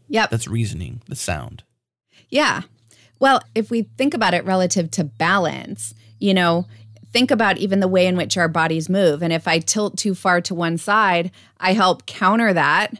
[0.08, 0.30] Yep.
[0.30, 1.62] That's reasoning, the sound.
[2.30, 2.62] Yeah.
[3.20, 6.66] Well, if we think about it relative to balance, you know,
[7.12, 9.22] think about even the way in which our bodies move.
[9.22, 12.94] And if I tilt too far to one side, I help counter that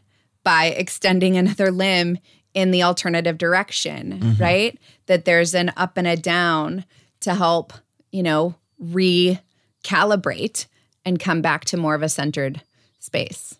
[0.45, 2.19] by extending another limb
[2.55, 4.79] in the alternative direction, right?
[5.07, 6.85] That there's an up and a down
[7.21, 7.73] to help,
[8.11, 10.67] you know, recalibrate
[11.05, 12.63] and come back to more of a centered
[12.99, 13.59] space.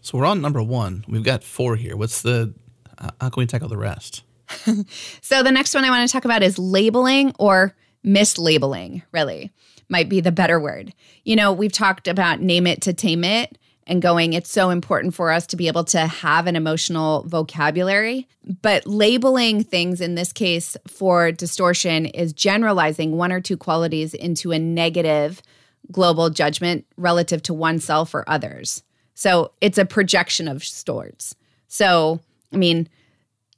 [0.00, 1.04] So we're on number one.
[1.08, 1.96] We've got four here.
[1.96, 2.54] What's the,
[2.96, 4.22] uh, how can we tackle the rest?
[5.20, 9.52] So the next one I want to talk about is labeling or mislabeling, really,
[9.88, 10.92] might be the better word.
[11.24, 15.14] You know, we've talked about name it to tame it and going, it's so important
[15.14, 18.28] for us to be able to have an emotional vocabulary.
[18.60, 24.52] But labeling things in this case for distortion is generalizing one or two qualities into
[24.52, 25.42] a negative
[25.90, 28.82] global judgment relative to oneself or others.
[29.14, 31.34] So it's a projection of sorts.
[31.66, 32.20] So,
[32.52, 32.88] I mean,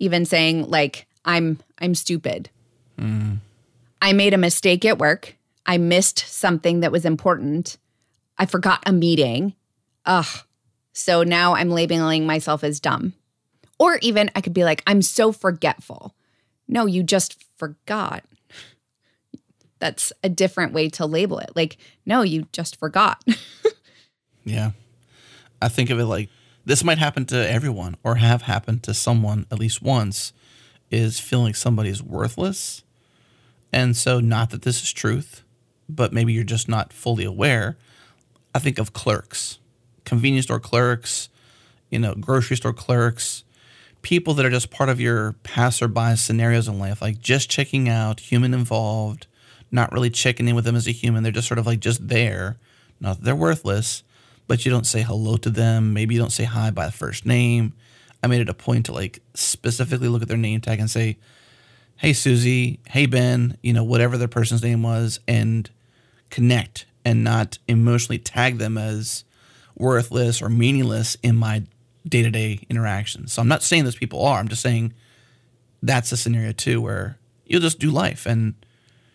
[0.00, 2.50] even saying like i'm i'm stupid
[2.98, 3.36] mm.
[4.02, 5.36] i made a mistake at work
[5.70, 7.78] i missed something that was important.
[8.36, 9.54] I forgot a meeting.
[10.04, 10.44] Ugh.
[10.92, 13.14] So now i'm labeling myself as dumb.
[13.78, 16.14] Or even i could be like i'm so forgetful.
[16.68, 18.24] No you just forgot.
[19.78, 21.52] That's a different way to label it.
[21.54, 23.24] Like no you just forgot.
[24.44, 24.70] Yeah.
[25.60, 26.28] I think of it like
[26.64, 30.32] this might happen to everyone or have happened to someone at least once
[30.90, 32.82] is feeling like somebody's worthless.
[33.72, 35.44] And so, not that this is truth,
[35.94, 37.76] but maybe you're just not fully aware.
[38.54, 39.58] I think of clerks,
[40.04, 41.28] convenience store clerks,
[41.90, 43.44] you know, grocery store clerks,
[44.02, 48.20] people that are just part of your passerby scenarios in life, like just checking out,
[48.20, 49.26] human involved,
[49.70, 51.22] not really checking in with them as a human.
[51.22, 52.58] They're just sort of like just there.
[53.00, 54.02] Not that they're worthless,
[54.46, 55.92] but you don't say hello to them.
[55.92, 57.72] Maybe you don't say hi by the first name.
[58.22, 61.18] I made it a point to like specifically look at their name tag and say,
[61.96, 65.70] hey, Susie, hey, Ben, you know, whatever their person's name was, and
[66.30, 69.24] connect and not emotionally tag them as
[69.76, 71.62] worthless or meaningless in my
[72.06, 73.32] day to day interactions.
[73.32, 74.92] So I'm not saying those people are, I'm just saying
[75.82, 77.16] that's a scenario too where
[77.46, 78.54] you'll just do life and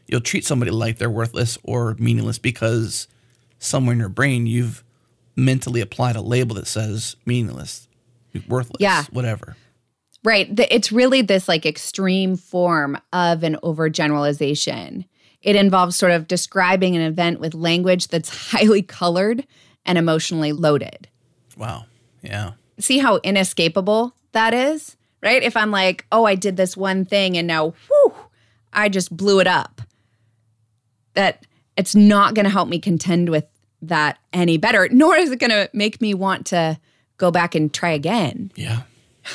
[0.08, 3.08] you'll treat somebody like they're worthless or meaningless because
[3.60, 4.84] somewhere in your brain you've
[5.36, 7.88] mentally applied a label that says meaningless,
[8.48, 9.04] worthless, Yeah.
[9.12, 9.56] whatever.
[10.24, 10.48] Right.
[10.72, 15.06] It's really this like extreme form of an overgeneralization.
[15.46, 19.46] It involves sort of describing an event with language that's highly colored
[19.86, 21.08] and emotionally loaded.
[21.56, 21.86] Wow.
[22.24, 22.54] Yeah.
[22.80, 24.98] See how inescapable that is?
[25.22, 25.44] Right?
[25.44, 28.14] If I'm like, oh, I did this one thing and now, whew,
[28.74, 29.82] I just blew it up.
[31.14, 31.46] That
[31.78, 33.46] it's not going to help me contend with
[33.84, 36.80] that any better, nor is it going to make me want to
[37.18, 38.52] go back and try again.
[38.56, 38.82] Yeah.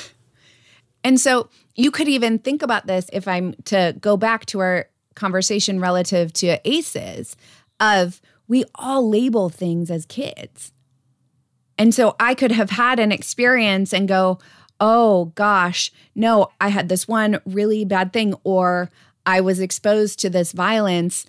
[1.02, 4.86] And so you could even think about this if I'm to go back to our
[5.14, 7.36] conversation relative to ACEs
[7.78, 10.72] of we all label things as kids.
[11.78, 14.38] And so I could have had an experience and go,
[14.80, 18.90] oh gosh, no, I had this one really bad thing, or
[19.24, 21.26] I was exposed to this violence,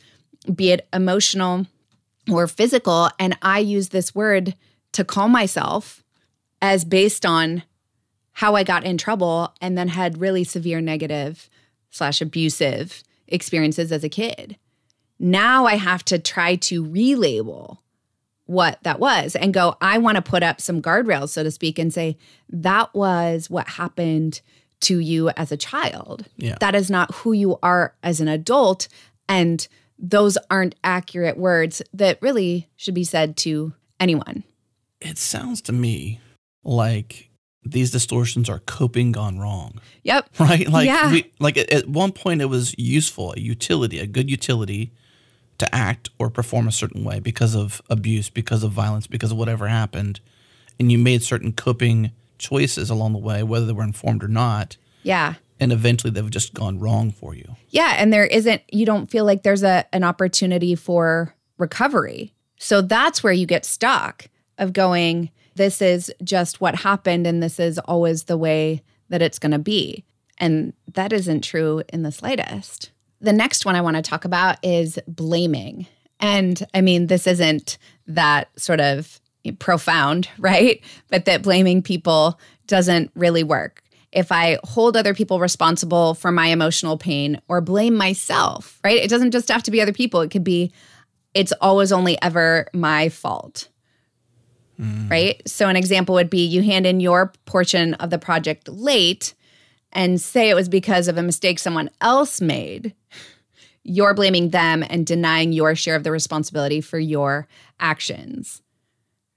[0.53, 1.67] be it emotional
[2.31, 3.09] or physical.
[3.19, 4.55] And I use this word
[4.93, 6.03] to call myself
[6.61, 7.63] as based on
[8.33, 11.49] how I got in trouble and then had really severe negative
[11.89, 14.57] slash abusive experiences as a kid.
[15.19, 17.77] Now I have to try to relabel
[18.45, 21.79] what that was and go, I want to put up some guardrails, so to speak,
[21.79, 22.17] and say,
[22.49, 24.41] that was what happened
[24.81, 26.25] to you as a child.
[26.37, 26.57] Yeah.
[26.59, 28.87] That is not who you are as an adult.
[29.29, 29.65] And
[29.97, 34.43] those aren't accurate words that really should be said to anyone.
[34.99, 36.19] It sounds to me
[36.63, 37.29] like
[37.63, 40.29] these distortions are coping gone wrong, Yep.
[40.39, 40.67] right?
[40.67, 41.11] Like, Yeah.
[41.11, 44.91] we, like at, at one point, it was useful, a utility, a good utility
[45.59, 49.37] to act or perform a certain way because of abuse, because of violence, because of
[49.37, 50.19] whatever happened,
[50.79, 54.77] and you made certain coping choices along the way, whether they were informed or not,
[55.03, 55.35] Yeah.
[55.59, 57.55] and eventually they've just gone wrong for you.
[57.69, 62.33] Yeah, and there isn't you don't feel like there's a an opportunity for recovery.
[62.57, 67.59] So that's where you get stuck of going this is just what happened and this
[67.59, 70.05] is always the way that it's going to be.
[70.37, 72.91] And that isn't true in the slightest.
[73.19, 75.85] The next one I want to talk about is blaming.
[76.19, 79.19] And I mean, this isn't that sort of
[79.59, 80.81] profound, right?
[81.09, 83.83] But that blaming people doesn't really work.
[84.11, 89.01] If I hold other people responsible for my emotional pain or blame myself, right?
[89.01, 90.19] It doesn't just have to be other people.
[90.21, 90.73] It could be,
[91.33, 93.69] it's always only ever my fault,
[94.81, 95.11] Mm.
[95.11, 95.41] right?
[95.47, 99.35] So, an example would be you hand in your portion of the project late
[99.93, 102.95] and say it was because of a mistake someone else made.
[103.83, 107.47] You're blaming them and denying your share of the responsibility for your
[107.79, 108.61] actions.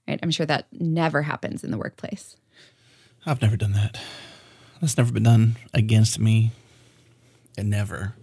[0.07, 0.19] Right?
[0.23, 2.37] I'm sure that never happens in the workplace.
[3.25, 3.99] I've never done that.
[4.81, 6.51] That's never been done against me.
[7.57, 8.13] And never.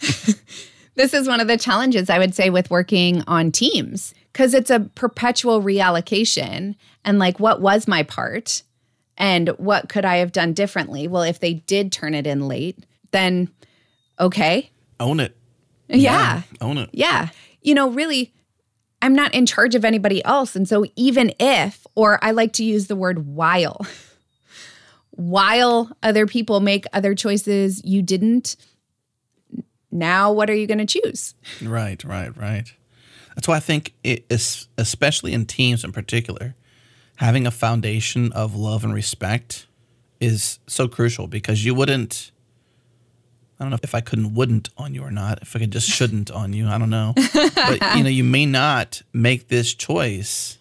[0.98, 4.68] This is one of the challenges I would say with working on teams because it's
[4.68, 6.74] a perpetual reallocation.
[7.04, 8.64] And like, what was my part?
[9.16, 11.06] And what could I have done differently?
[11.06, 13.48] Well, if they did turn it in late, then
[14.18, 14.72] okay.
[14.98, 15.36] Own it.
[15.88, 16.42] Yeah.
[16.60, 16.90] Own it.
[16.92, 17.28] Yeah.
[17.62, 18.34] You know, really,
[19.00, 20.56] I'm not in charge of anybody else.
[20.56, 23.86] And so, even if, or I like to use the word while,
[25.10, 28.56] while other people make other choices you didn't,
[29.90, 31.34] now what are you going to choose?
[31.62, 32.72] Right, right, right.
[33.34, 36.54] That's why I think it is, especially in teams in particular,
[37.16, 39.66] having a foundation of love and respect
[40.20, 42.32] is so crucial because you wouldn't.
[43.60, 45.42] I don't know if I couldn't wouldn't on you or not.
[45.42, 47.14] If I could just shouldn't on you, I don't know.
[47.54, 50.58] But you know, you may not make this choice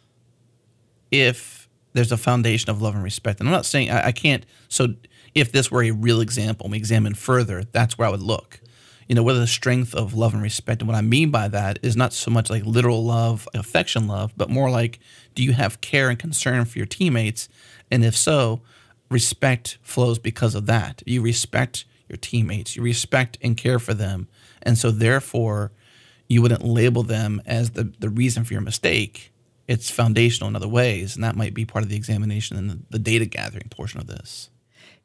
[1.11, 3.39] if there's a foundation of love and respect.
[3.39, 4.45] And I'm not saying I, I can't.
[4.67, 4.95] So
[5.35, 8.59] if this were a real example, we examine further, that's where I would look
[9.07, 10.81] you know, whether the strength of love and respect.
[10.81, 14.33] And what I mean by that is not so much like literal love, affection love,
[14.35, 14.99] but more like
[15.33, 17.47] do you have care and concern for your teammates?
[17.89, 18.61] And if so,
[19.09, 21.01] respect flows because of that.
[21.05, 24.27] You respect your teammates, you respect and care for them.
[24.61, 25.71] And so therefore,
[26.27, 29.31] you wouldn't label them as the, the reason for your mistake.
[29.67, 31.15] It's foundational in other ways.
[31.15, 34.07] And that might be part of the examination and the, the data gathering portion of
[34.07, 34.49] this.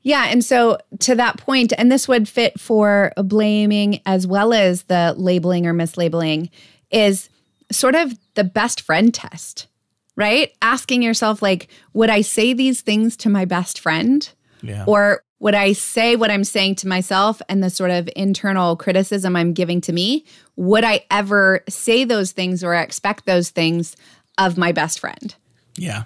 [0.03, 0.27] Yeah.
[0.29, 5.15] And so to that point, and this would fit for blaming as well as the
[5.17, 6.51] labeling or mislabeling,
[6.91, 7.29] is
[7.71, 9.69] sort of the best friend test,
[10.17, 10.53] right?
[10.61, 14.29] Asking yourself, like, would I say these things to my best friend?
[14.61, 14.85] Yeah.
[14.87, 19.35] Or would I say what I'm saying to myself and the sort of internal criticism
[19.35, 20.25] I'm giving to me?
[20.57, 23.97] Would I ever say those things or expect those things
[24.38, 25.35] of my best friend?
[25.77, 26.05] yeah.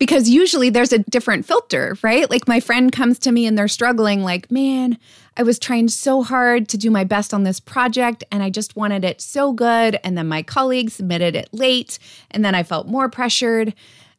[0.00, 2.28] Because usually there's a different filter, right?
[2.30, 4.98] Like my friend comes to me and they're struggling, like, man,
[5.36, 8.74] I was trying so hard to do my best on this project and I just
[8.74, 9.98] wanted it so good.
[10.02, 11.98] And then my colleague submitted it late.
[12.30, 13.74] And then I felt more pressured.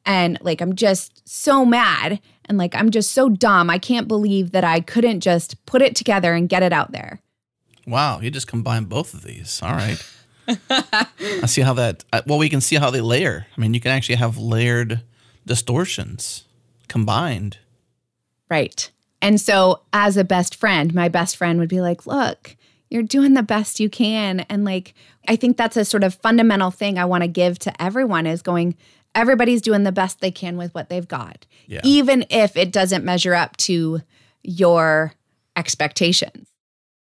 [0.06, 2.22] And like, I'm just so mad.
[2.46, 3.72] And like, I'm just so dumb.
[3.72, 7.22] I can't believe that I couldn't just put it together and get it out there.
[7.88, 9.60] Wow, you just combined both of these.
[9.63, 9.98] All right.
[10.70, 13.48] I see how that, uh, well, we can see how they layer.
[13.58, 15.02] I mean, you can actually have layered
[15.45, 16.45] distortions
[16.88, 17.58] combined.
[18.49, 18.91] Right.
[19.21, 22.56] And so, as a best friend, my best friend would be like, look,
[22.89, 24.42] you're doing the best you can.
[24.42, 24.94] And like,
[25.27, 28.42] I think that's a sort of fundamental thing I want to give to everyone is
[28.42, 28.75] going,
[29.15, 31.81] everybody's doing the best they can with what they've got, Yeah.
[31.83, 34.02] even if it doesn't measure up to
[34.44, 35.13] your
[35.56, 36.48] expectations.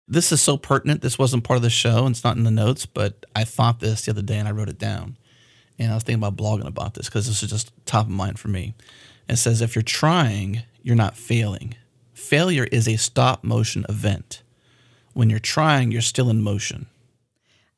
[0.08, 1.02] This is so pertinent.
[1.02, 3.80] This wasn't part of the show and it's not in the notes, but I thought
[3.80, 5.18] this the other day and I wrote it down.
[5.80, 8.38] And I was thinking about blogging about this because this is just top of mind
[8.38, 8.76] for me.
[9.30, 11.76] It says if you're trying, you're not failing.
[12.14, 14.44] Failure is a stop motion event.
[15.14, 16.88] When you're trying, you're still in motion.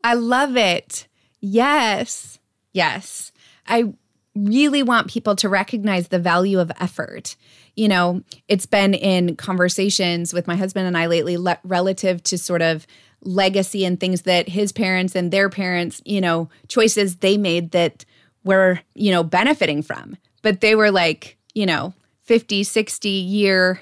[0.04, 1.08] I love it.
[1.40, 2.40] Yes.
[2.74, 3.32] Yes.
[3.68, 3.94] I
[4.36, 7.36] really want people to recognize the value of effort.
[7.76, 12.38] You know, it's been in conversations with my husband and I lately le- relative to
[12.38, 12.88] sort of
[13.24, 18.04] legacy and things that his parents and their parents, you know, choices they made that
[18.44, 20.18] we're, you know, benefiting from.
[20.42, 21.94] But they were like, you know,
[22.24, 23.80] 50, 60 year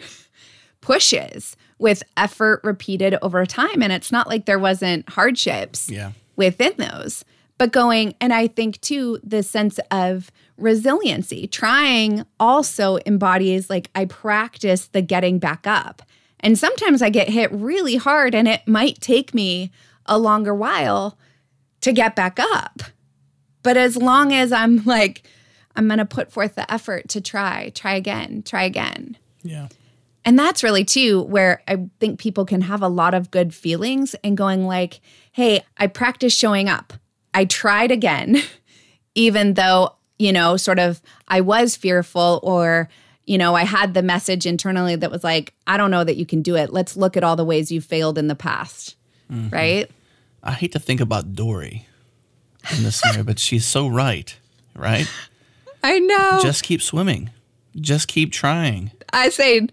[0.81, 3.81] pushes with effort repeated over time.
[3.81, 6.11] And it's not like there wasn't hardships Yeah.
[6.35, 7.23] within those.
[7.57, 14.05] But going, and I think too, the sense of resiliency, trying also embodies like I
[14.05, 16.01] practice the getting back up.
[16.41, 19.71] And sometimes I get hit really hard and it might take me
[20.05, 21.17] a longer while
[21.81, 22.81] to get back up.
[23.63, 25.23] But as long as I'm like,
[25.75, 29.17] I'm going to put forth the effort to try, try again, try again.
[29.43, 29.67] Yeah.
[30.25, 34.15] And that's really too where I think people can have a lot of good feelings
[34.23, 34.99] and going like,
[35.31, 36.93] "Hey, I practiced showing up.
[37.33, 38.41] I tried again
[39.15, 42.89] even though, you know, sort of I was fearful or
[43.29, 46.25] you know, I had the message internally that was like, I don't know that you
[46.25, 46.73] can do it.
[46.73, 48.95] Let's look at all the ways you failed in the past."
[49.31, 49.55] Mm-hmm.
[49.55, 49.91] Right?
[50.41, 51.85] I hate to think about Dory
[52.75, 54.35] in this scenario, but she's so right,
[54.75, 55.07] right?
[55.83, 56.39] I know.
[56.41, 57.29] Just keep swimming.
[57.75, 58.91] Just keep trying.
[59.13, 59.67] I say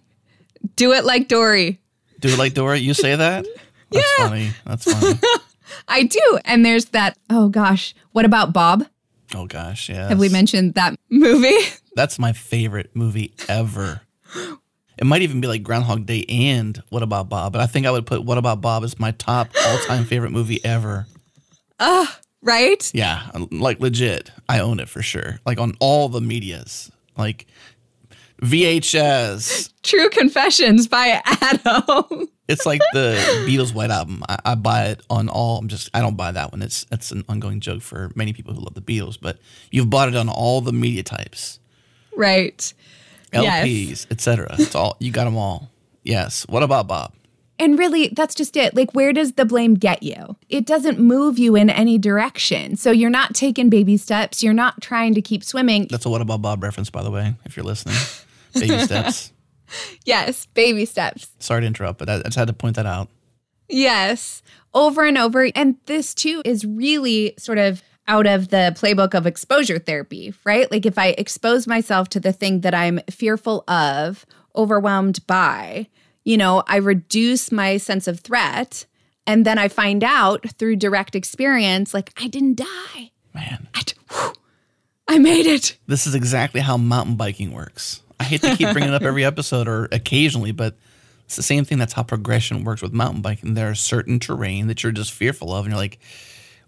[0.76, 1.80] do it like Dory.
[2.20, 2.80] Do it like Dory.
[2.80, 3.46] You say that?
[3.90, 4.50] That's funny.
[4.66, 5.18] That's funny.
[5.88, 6.38] I do.
[6.44, 8.86] And there's that, oh gosh, what about Bob?
[9.34, 10.08] Oh gosh, yeah.
[10.08, 11.56] Have we mentioned that movie?
[11.96, 14.02] That's my favorite movie ever.
[14.98, 17.90] It might even be like Groundhog Day and What About Bob, but I think I
[17.90, 21.06] would put What About Bob as my top all-time favorite movie ever.
[22.42, 22.90] right?
[22.94, 24.30] Yeah, like legit.
[24.48, 25.38] I own it for sure.
[25.46, 26.92] Like on all the medias.
[27.16, 27.46] Like
[28.42, 29.72] VHS.
[29.82, 32.28] True Confessions by Adam.
[32.48, 34.22] It's like the Beatles White Album.
[34.28, 35.58] I, I buy it on all.
[35.58, 36.62] I'm just I don't buy that one.
[36.62, 39.18] It's it's an ongoing joke for many people who love the Beatles.
[39.20, 39.38] But
[39.72, 41.58] you've bought it on all the media types,
[42.16, 42.58] right.
[43.32, 44.06] LPs, Yes.
[44.10, 44.56] etc.
[44.58, 45.70] It's all you got them all.
[46.02, 46.44] Yes.
[46.48, 47.12] What about Bob?
[47.58, 48.76] And really, that's just it.
[48.76, 50.36] Like, where does the blame get you?
[50.50, 52.76] It doesn't move you in any direction.
[52.76, 54.42] So you're not taking baby steps.
[54.42, 55.86] You're not trying to keep swimming.
[55.90, 57.96] That's a What About Bob reference, by the way, if you're listening.
[58.54, 59.32] Baby steps.
[60.04, 61.28] Yes, baby steps.
[61.40, 63.08] Sorry to interrupt, but I I just had to point that out.
[63.68, 64.42] Yes,
[64.74, 65.48] over and over.
[65.56, 70.70] And this too is really sort of out of the playbook of exposure therapy, right?
[70.70, 75.88] Like if I expose myself to the thing that I'm fearful of, overwhelmed by,
[76.24, 78.86] you know, I reduce my sense of threat.
[79.26, 83.10] And then I find out through direct experience, like I didn't die.
[83.34, 84.32] Man, I, whew,
[85.08, 85.76] I made it.
[85.86, 88.02] this is exactly how mountain biking works.
[88.18, 90.76] I hate to keep bringing it up every episode or occasionally, but
[91.26, 91.78] it's the same thing.
[91.78, 93.54] That's how progression works with mountain biking.
[93.54, 95.98] There are certain terrain that you're just fearful of, and you're like,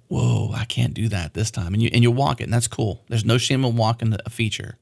[0.09, 2.69] "Whoa, I can't do that this time." And you and you walk it, and that's
[2.69, 3.05] cool.
[3.09, 4.79] There's no shame in walking a feature,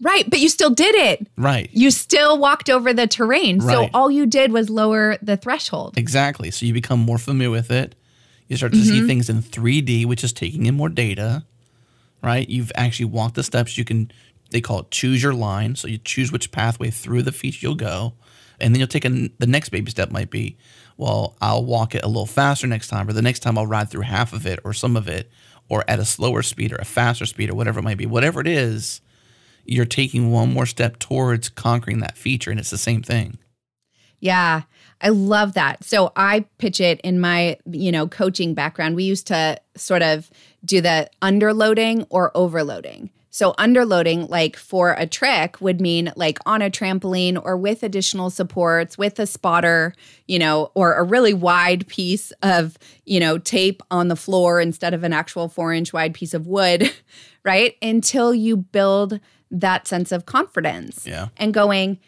[0.00, 0.28] Right.
[0.28, 1.26] But you still did it.
[1.36, 1.70] right?
[1.72, 3.60] You still walked over the terrain.
[3.60, 5.96] So all you did was lower the threshold.
[5.96, 6.50] Exactly.
[6.50, 7.94] So you become more familiar with it.
[8.48, 9.06] You start to see mm-hmm.
[9.06, 11.44] things in 3D, which is taking in more data,
[12.22, 12.46] right?
[12.46, 13.78] You've actually walked the steps.
[13.78, 14.12] You can,
[14.50, 15.76] they call it choose your line.
[15.76, 18.12] So you choose which pathway through the feature you'll go.
[18.60, 20.58] And then you'll take a, the next baby step might be,
[20.96, 23.90] well, I'll walk it a little faster next time, or the next time I'll ride
[23.90, 25.30] through half of it or some of it,
[25.68, 28.06] or at a slower speed or a faster speed or whatever it might be.
[28.06, 29.00] Whatever it is,
[29.64, 32.50] you're taking one more step towards conquering that feature.
[32.50, 33.38] And it's the same thing.
[34.20, 34.62] Yeah.
[35.00, 35.84] I love that.
[35.84, 38.94] So I pitch it in my, you know, coaching background.
[38.94, 40.30] We used to sort of
[40.64, 43.10] do the underloading or overloading.
[43.34, 48.30] So underloading like for a trick would mean like on a trampoline or with additional
[48.30, 49.92] supports, with a spotter,
[50.28, 54.94] you know, or a really wide piece of, you know, tape on the floor instead
[54.94, 56.92] of an actual 4-inch wide piece of wood,
[57.44, 57.74] right?
[57.82, 59.18] Until you build
[59.50, 61.26] that sense of confidence Yeah.
[61.36, 61.98] and going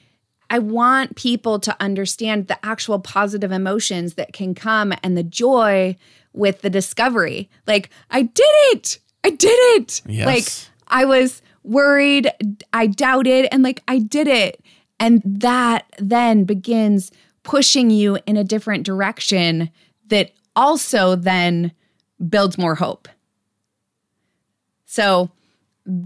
[0.49, 5.97] I want people to understand the actual positive emotions that can come and the joy
[6.33, 7.51] with the discovery.
[7.67, 9.01] Like, I did it.
[9.25, 10.03] I did it.
[10.07, 10.25] Yes.
[10.25, 12.31] Like, I was worried,
[12.73, 14.63] I doubted, and like, I did it.
[14.99, 17.11] And that then begins
[17.43, 19.71] pushing you in a different direction
[20.09, 21.73] that also then
[22.29, 23.09] builds more hope.
[24.87, 25.31] So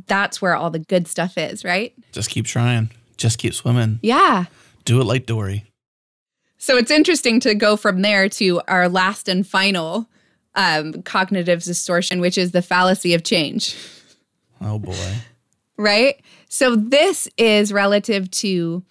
[0.07, 1.95] that's where all the good stuff is, right?
[2.13, 2.91] Just keep trying.
[3.17, 4.01] Just keep swimming.
[4.03, 4.47] Yeah.
[4.85, 5.65] Do it like Dory.
[6.59, 10.09] So it's interesting to go from there to our last and final
[10.55, 13.75] um, cognitive distortion, which is the fallacy of change,
[14.61, 15.15] Oh boy.
[15.77, 16.21] right?
[16.49, 18.85] So this is relative to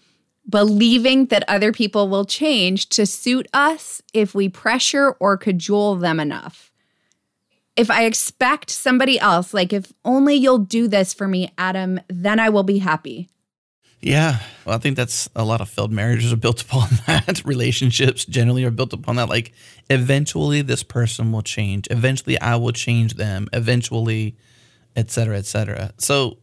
[0.50, 6.20] believing that other people will change to suit us if we pressure or cajole them
[6.20, 6.72] enough.
[7.78, 12.38] if I expect somebody else, like if only you'll do this for me, Adam, then
[12.40, 13.30] I will be happy.
[14.02, 14.40] Yeah.
[14.66, 17.42] Well, I think that's a lot of failed marriages are built upon that.
[17.46, 19.30] Relationships generally are built upon that.
[19.30, 19.54] Like,
[19.90, 21.88] eventually this person will change.
[21.92, 23.48] Eventually I will change them.
[23.54, 24.36] Eventually,
[25.00, 25.92] et cetera, et cetera.
[25.98, 26.38] So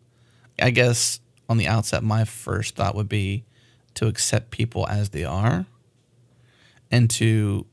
[0.60, 3.44] I guess on the outset, my first thought would be
[3.94, 5.66] to accept people as they are
[6.90, 7.66] and to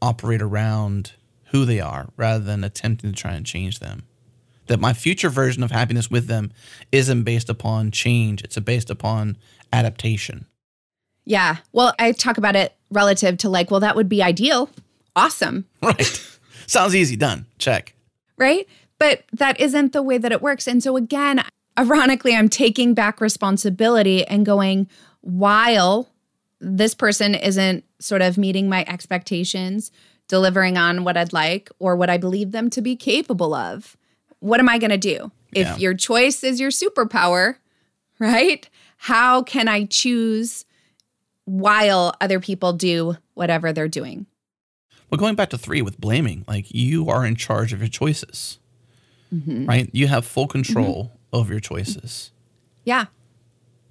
[0.00, 1.12] operate around
[1.46, 4.04] who they are rather than attempting to try and change them.
[4.66, 6.52] That my future version of happiness with them
[6.90, 9.36] isn't based upon change, it's based upon
[9.72, 10.46] adaptation.
[11.24, 11.56] Yeah.
[11.72, 14.70] Well, I talk about it relative to like, well, that would be ideal.
[15.14, 15.66] Awesome.
[15.82, 16.22] Right.
[16.66, 17.14] Sounds easy.
[17.14, 17.46] Done.
[17.58, 17.94] Check.
[18.36, 18.66] Right.
[18.98, 20.66] But that isn't the way that it works.
[20.66, 21.42] And so, again,
[21.78, 24.88] ironically, I'm taking back responsibility and going,
[25.20, 26.08] while
[26.60, 29.90] this person isn't sort of meeting my expectations,
[30.28, 33.96] delivering on what I'd like or what I believe them to be capable of,
[34.40, 35.30] what am I going to do?
[35.52, 35.74] Yeah.
[35.74, 37.56] If your choice is your superpower,
[38.18, 38.68] right?
[38.96, 40.64] How can I choose
[41.44, 44.26] while other people do whatever they're doing?
[45.10, 48.58] Well, going back to three with blaming, like you are in charge of your choices,
[49.34, 49.66] Mm-hmm.
[49.66, 49.90] right?
[49.92, 51.36] You have full control mm-hmm.
[51.36, 52.30] of your choices.
[52.84, 53.06] Yeah.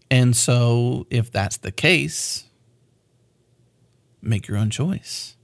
[0.09, 2.45] And so, if that's the case,
[4.21, 5.36] make your own choice.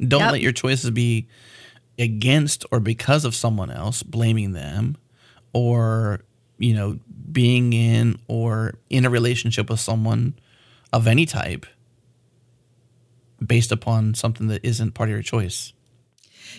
[0.00, 0.32] Don't Yep.
[0.32, 1.28] let your choices be
[1.98, 4.96] against or because of someone else, blaming them,
[5.52, 6.24] or,
[6.58, 6.98] you know,
[7.30, 10.34] being in or in a relationship with someone
[10.92, 11.66] of any type
[13.44, 15.72] based upon something that isn't part of your choice.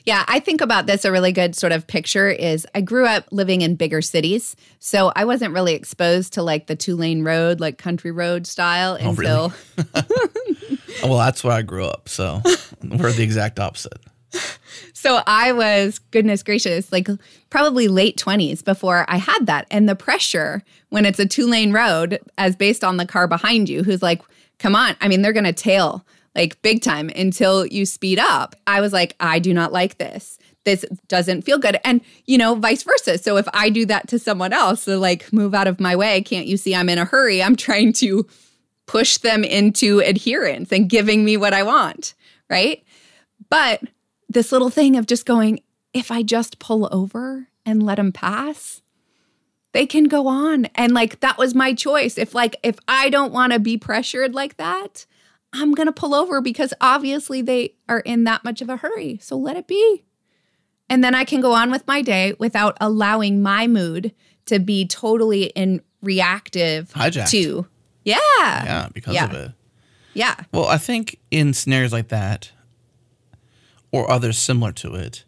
[0.05, 1.05] Yeah, I think about this.
[1.05, 4.55] A really good sort of picture is I grew up living in bigger cities.
[4.79, 8.97] So I wasn't really exposed to like the two lane road, like country road style
[9.01, 9.29] Oh, really?
[9.29, 9.53] until
[11.03, 12.09] Well, that's where I grew up.
[12.09, 12.41] So
[12.83, 13.99] we're the exact opposite.
[14.93, 17.07] So I was, goodness gracious, like
[17.49, 19.65] probably late 20s before I had that.
[19.71, 23.69] And the pressure when it's a two lane road, as based on the car behind
[23.69, 24.21] you, who's like,
[24.59, 24.95] come on.
[25.01, 26.05] I mean, they're going to tail
[26.39, 28.55] like big time until you speed up.
[28.65, 30.37] I was like, I do not like this.
[30.63, 31.77] This doesn't feel good.
[31.83, 33.17] And, you know, vice versa.
[33.17, 36.21] So if I do that to someone else, they're like, move out of my way.
[36.21, 37.43] Can't you see I'm in a hurry?
[37.43, 38.25] I'm trying to
[38.85, 42.13] push them into adherence and giving me what I want.
[42.49, 42.83] Right.
[43.49, 43.81] But
[44.29, 45.59] this little thing of just going,
[45.93, 48.81] if I just pull over and let them pass,
[49.73, 50.65] they can go on.
[50.75, 52.17] And like that was my choice.
[52.17, 55.05] If like if I don't want to be pressured like that,
[55.54, 59.18] I'm going to pull over because obviously they are in that much of a hurry.
[59.22, 60.04] So let it be.
[60.89, 64.14] And then I can go on with my day without allowing my mood
[64.45, 67.30] to be totally in reactive Hijacked.
[67.32, 67.68] to.
[68.04, 68.18] Yeah.
[68.38, 69.26] Yeah, because Yeah.
[69.26, 69.52] of it.
[70.14, 70.36] Yeah.
[70.52, 72.52] Well, I think in scenarios like that,
[73.91, 75.24] or others similar to it,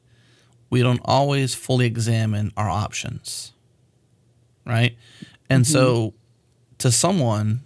[0.69, 3.53] we don't always fully examine our options.
[4.65, 4.97] Right?
[5.49, 5.71] And mm-hmm.
[5.71, 6.13] so,
[6.79, 7.61] to someone,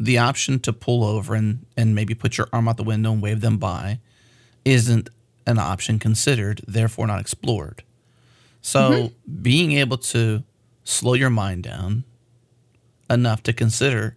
[0.00, 3.22] the option to pull over and, and maybe put your arm out the window and
[3.22, 4.00] wave them by
[4.64, 5.10] isn't
[5.46, 7.82] an option considered, therefore not explored.
[8.62, 9.42] So, mm-hmm.
[9.42, 10.42] being able to
[10.84, 12.04] slow your mind down
[13.10, 14.16] enough to consider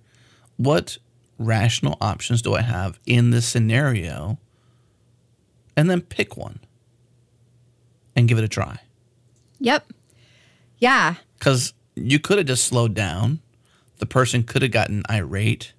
[0.57, 0.97] what
[1.38, 4.38] rational options do I have in this scenario?
[5.75, 6.59] And then pick one
[8.15, 8.79] and give it a try.
[9.59, 9.91] Yep.
[10.77, 11.15] Yeah.
[11.39, 13.39] Because you could have just slowed down.
[14.03, 15.71] The person could have gotten irate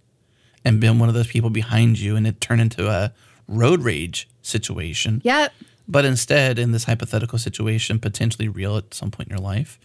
[0.64, 3.12] and been one of those people behind you, and it turned into a
[3.46, 5.20] road rage situation.
[5.22, 5.52] Yep.
[5.86, 9.78] But instead, in this hypothetical situation, potentially real at some point in your life,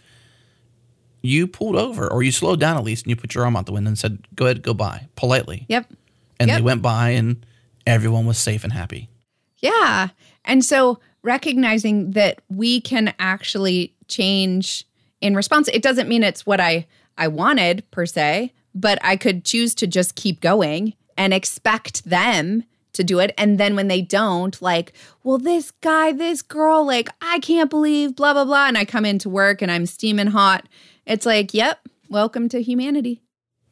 [1.20, 3.66] you pulled over or you slowed down at least and you put your arm out
[3.66, 5.66] the window and said, Go ahead, go by politely.
[5.68, 5.92] Yep.
[6.38, 7.44] And they went by and
[7.86, 9.10] everyone was safe and happy.
[9.58, 10.08] Yeah.
[10.46, 14.86] And so recognizing that we can actually change
[15.20, 16.86] in response, it doesn't mean it's what I
[17.20, 22.64] I wanted per se, but I could choose to just keep going and expect them
[22.94, 24.92] to do it and then when they don't like
[25.22, 29.04] well this guy this girl like i can't believe blah blah blah and i come
[29.04, 30.66] into work and i'm steaming hot
[31.06, 33.22] it's like yep welcome to humanity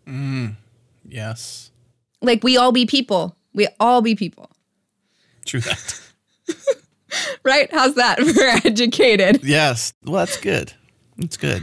[0.06, 0.54] Mm,
[1.04, 1.72] Yes.
[2.22, 4.52] like we all be people we all be people
[5.46, 6.00] True that.
[7.42, 9.92] right how's that we're educated yes.
[10.04, 10.72] Well, that's good.
[11.16, 11.62] That's good.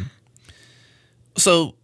[1.37, 1.74] So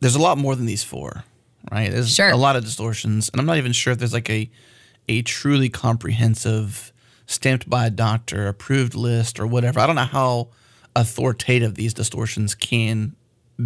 [0.00, 1.24] there's a lot more than these four,
[1.70, 1.90] right?
[1.90, 2.30] There's Sure.
[2.30, 3.28] a lot of distortions.
[3.32, 4.50] And I'm not even sure if there's like a
[5.08, 6.92] a truly comprehensive
[7.26, 9.80] stamped by a doctor approved list or whatever.
[9.80, 10.48] I don't know how
[10.94, 13.14] authoritative these distortions can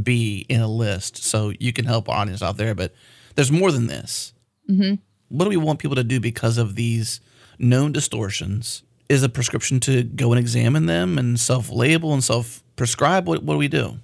[0.03, 1.18] be in a list.
[1.24, 2.95] So you can help our audience out there, but
[3.35, 4.32] there's more than this.
[4.70, 4.95] Mm-hmm.
[5.28, 7.20] What do we want people to do because of these
[7.59, 12.62] known distortions is a prescription to go and examine them and self label and self
[12.76, 13.26] prescribe?
[13.28, 13.99] What, what do we do?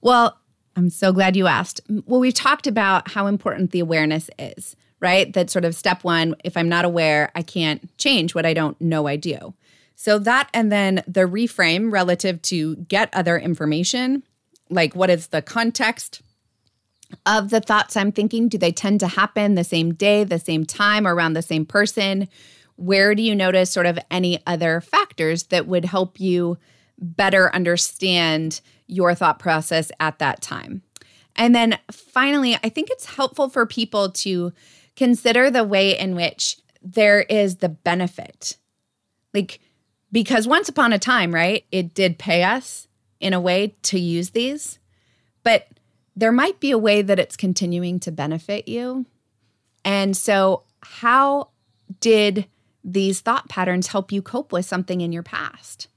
[0.00, 0.38] Well,
[0.76, 1.80] I'm so glad you asked.
[1.88, 5.32] Well, we've talked about how important the awareness is, right?
[5.32, 8.78] That sort of step one if I'm not aware, I can't change what I don't
[8.80, 9.54] know I do.
[9.94, 14.22] So that and then the reframe relative to get other information,
[14.68, 16.20] like what is the context
[17.24, 18.48] of the thoughts I'm thinking?
[18.48, 22.28] Do they tend to happen the same day, the same time, around the same person?
[22.76, 26.58] Where do you notice sort of any other factors that would help you
[26.98, 30.82] better understand your thought process at that time?
[31.36, 34.52] And then finally, I think it's helpful for people to
[34.96, 38.56] consider the way in which there is the benefit.
[39.34, 39.60] Like,
[40.10, 42.88] because once upon a time, right, it did pay us
[43.20, 44.78] in a way to use these,
[45.42, 45.68] but
[46.14, 49.04] there might be a way that it's continuing to benefit you.
[49.84, 51.50] And so, how
[52.00, 52.46] did
[52.82, 55.88] these thought patterns help you cope with something in your past?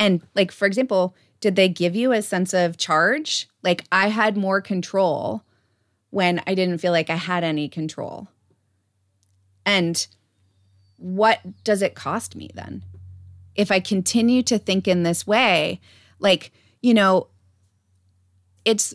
[0.00, 3.48] And, like, for example, did they give you a sense of charge?
[3.62, 5.44] Like, I had more control
[6.08, 8.26] when I didn't feel like I had any control.
[9.66, 10.06] And
[10.96, 12.82] what does it cost me then?
[13.54, 15.80] If I continue to think in this way,
[16.18, 17.28] like, you know,
[18.64, 18.94] it's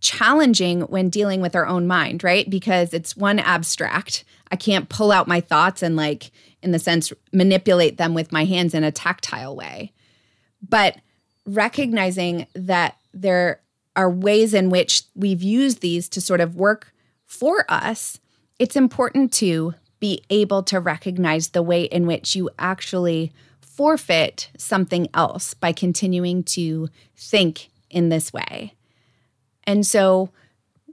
[0.00, 2.48] challenging when dealing with our own mind, right?
[2.48, 4.24] Because it's one abstract.
[4.50, 6.30] I can't pull out my thoughts and, like,
[6.62, 9.92] in the sense, manipulate them with my hands in a tactile way.
[10.68, 10.96] But
[11.44, 13.60] recognizing that there
[13.94, 16.92] are ways in which we've used these to sort of work
[17.24, 18.20] for us,
[18.58, 25.08] it's important to be able to recognize the way in which you actually forfeit something
[25.14, 28.74] else by continuing to think in this way.
[29.64, 30.30] And so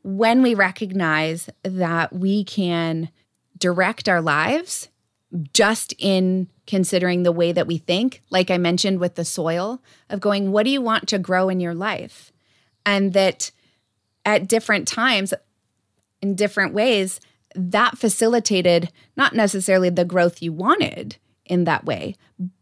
[0.04, 3.10] when we recognize that we can
[3.58, 4.90] direct our lives
[5.54, 10.20] just in considering the way that we think, like I mentioned with the soil, of
[10.20, 12.32] going, what do you want to grow in your life?
[12.86, 13.52] And that
[14.26, 15.34] at different times,
[16.22, 17.20] in different ways,
[17.56, 22.16] that facilitated not necessarily the growth you wanted in that way,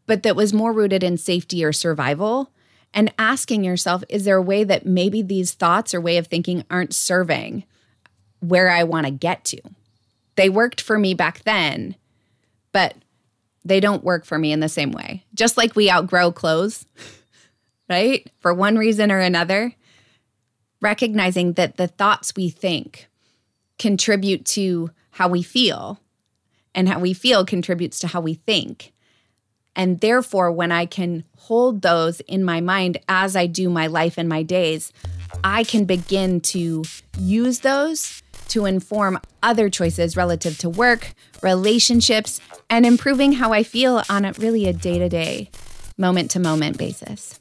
[0.08, 2.52] but that was more rooted in safety or survival.
[2.94, 6.66] And asking yourself, is there a way that maybe these thoughts or way of thinking
[6.70, 7.64] aren't serving
[8.40, 9.62] where I want to get to?
[10.36, 11.96] They worked for me back then,
[12.72, 12.96] but
[13.64, 15.24] they don't work for me in the same way.
[15.34, 16.86] Just like we outgrow clothes,
[17.90, 18.30] right?
[18.40, 19.74] For one reason or another,
[20.82, 23.08] recognizing that the thoughts we think
[23.78, 26.00] contribute to how we feel,
[26.74, 28.94] and how we feel contributes to how we think.
[29.76, 34.18] And therefore, when I can hold those in my mind as I do my life
[34.18, 34.92] and my days,
[35.44, 36.84] I can begin to
[37.18, 38.21] use those
[38.52, 42.40] to inform other choices relative to work, relationships,
[42.70, 45.50] and improving how I feel on a really a day to day,
[45.98, 47.40] moment to moment basis.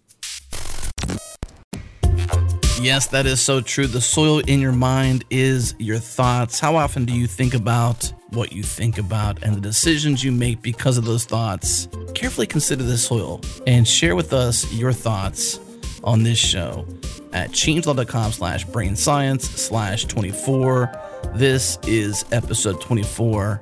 [2.81, 3.87] Yes, that is so true.
[3.87, 6.59] The soil in your mind is your thoughts.
[6.59, 10.63] How often do you think about what you think about and the decisions you make
[10.63, 11.89] because of those thoughts?
[12.15, 15.61] Carefully consider the soil and share with us your thoughts
[16.03, 16.87] on this show
[17.33, 20.93] at changelog.com slash brain science slash 24.
[21.35, 23.61] This is episode 24.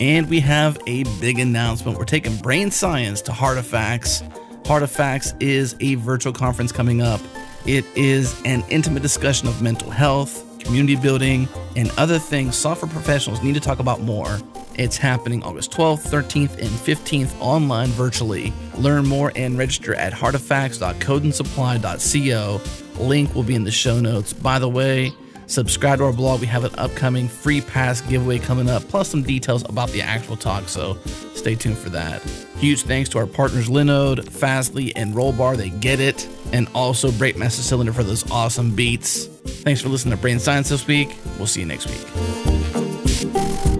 [0.00, 1.98] And we have a big announcement.
[1.98, 4.22] We're taking brain science to Heartifacts.
[4.66, 7.20] Heartifacts is a virtual conference coming up
[7.64, 13.40] it is an intimate discussion of mental health, community building, and other things software professionals
[13.42, 14.40] need to talk about more.
[14.74, 18.52] It's happening August 12th, 13th, and 15th online virtually.
[18.76, 22.81] Learn more and register at heartifacts.codeandsupply.co.
[22.98, 24.32] Link will be in the show notes.
[24.32, 25.12] By the way,
[25.46, 26.40] subscribe to our blog.
[26.40, 30.36] We have an upcoming free pass giveaway coming up, plus some details about the actual
[30.36, 30.96] talk, so
[31.34, 32.22] stay tuned for that.
[32.58, 35.56] Huge thanks to our partners Linode, Fastly, and Rollbar.
[35.56, 36.28] They get it.
[36.52, 39.26] And also Breakmaster Cylinder for those awesome beats.
[39.26, 41.16] Thanks for listening to Brain Science this week.
[41.38, 43.71] We'll see you next week.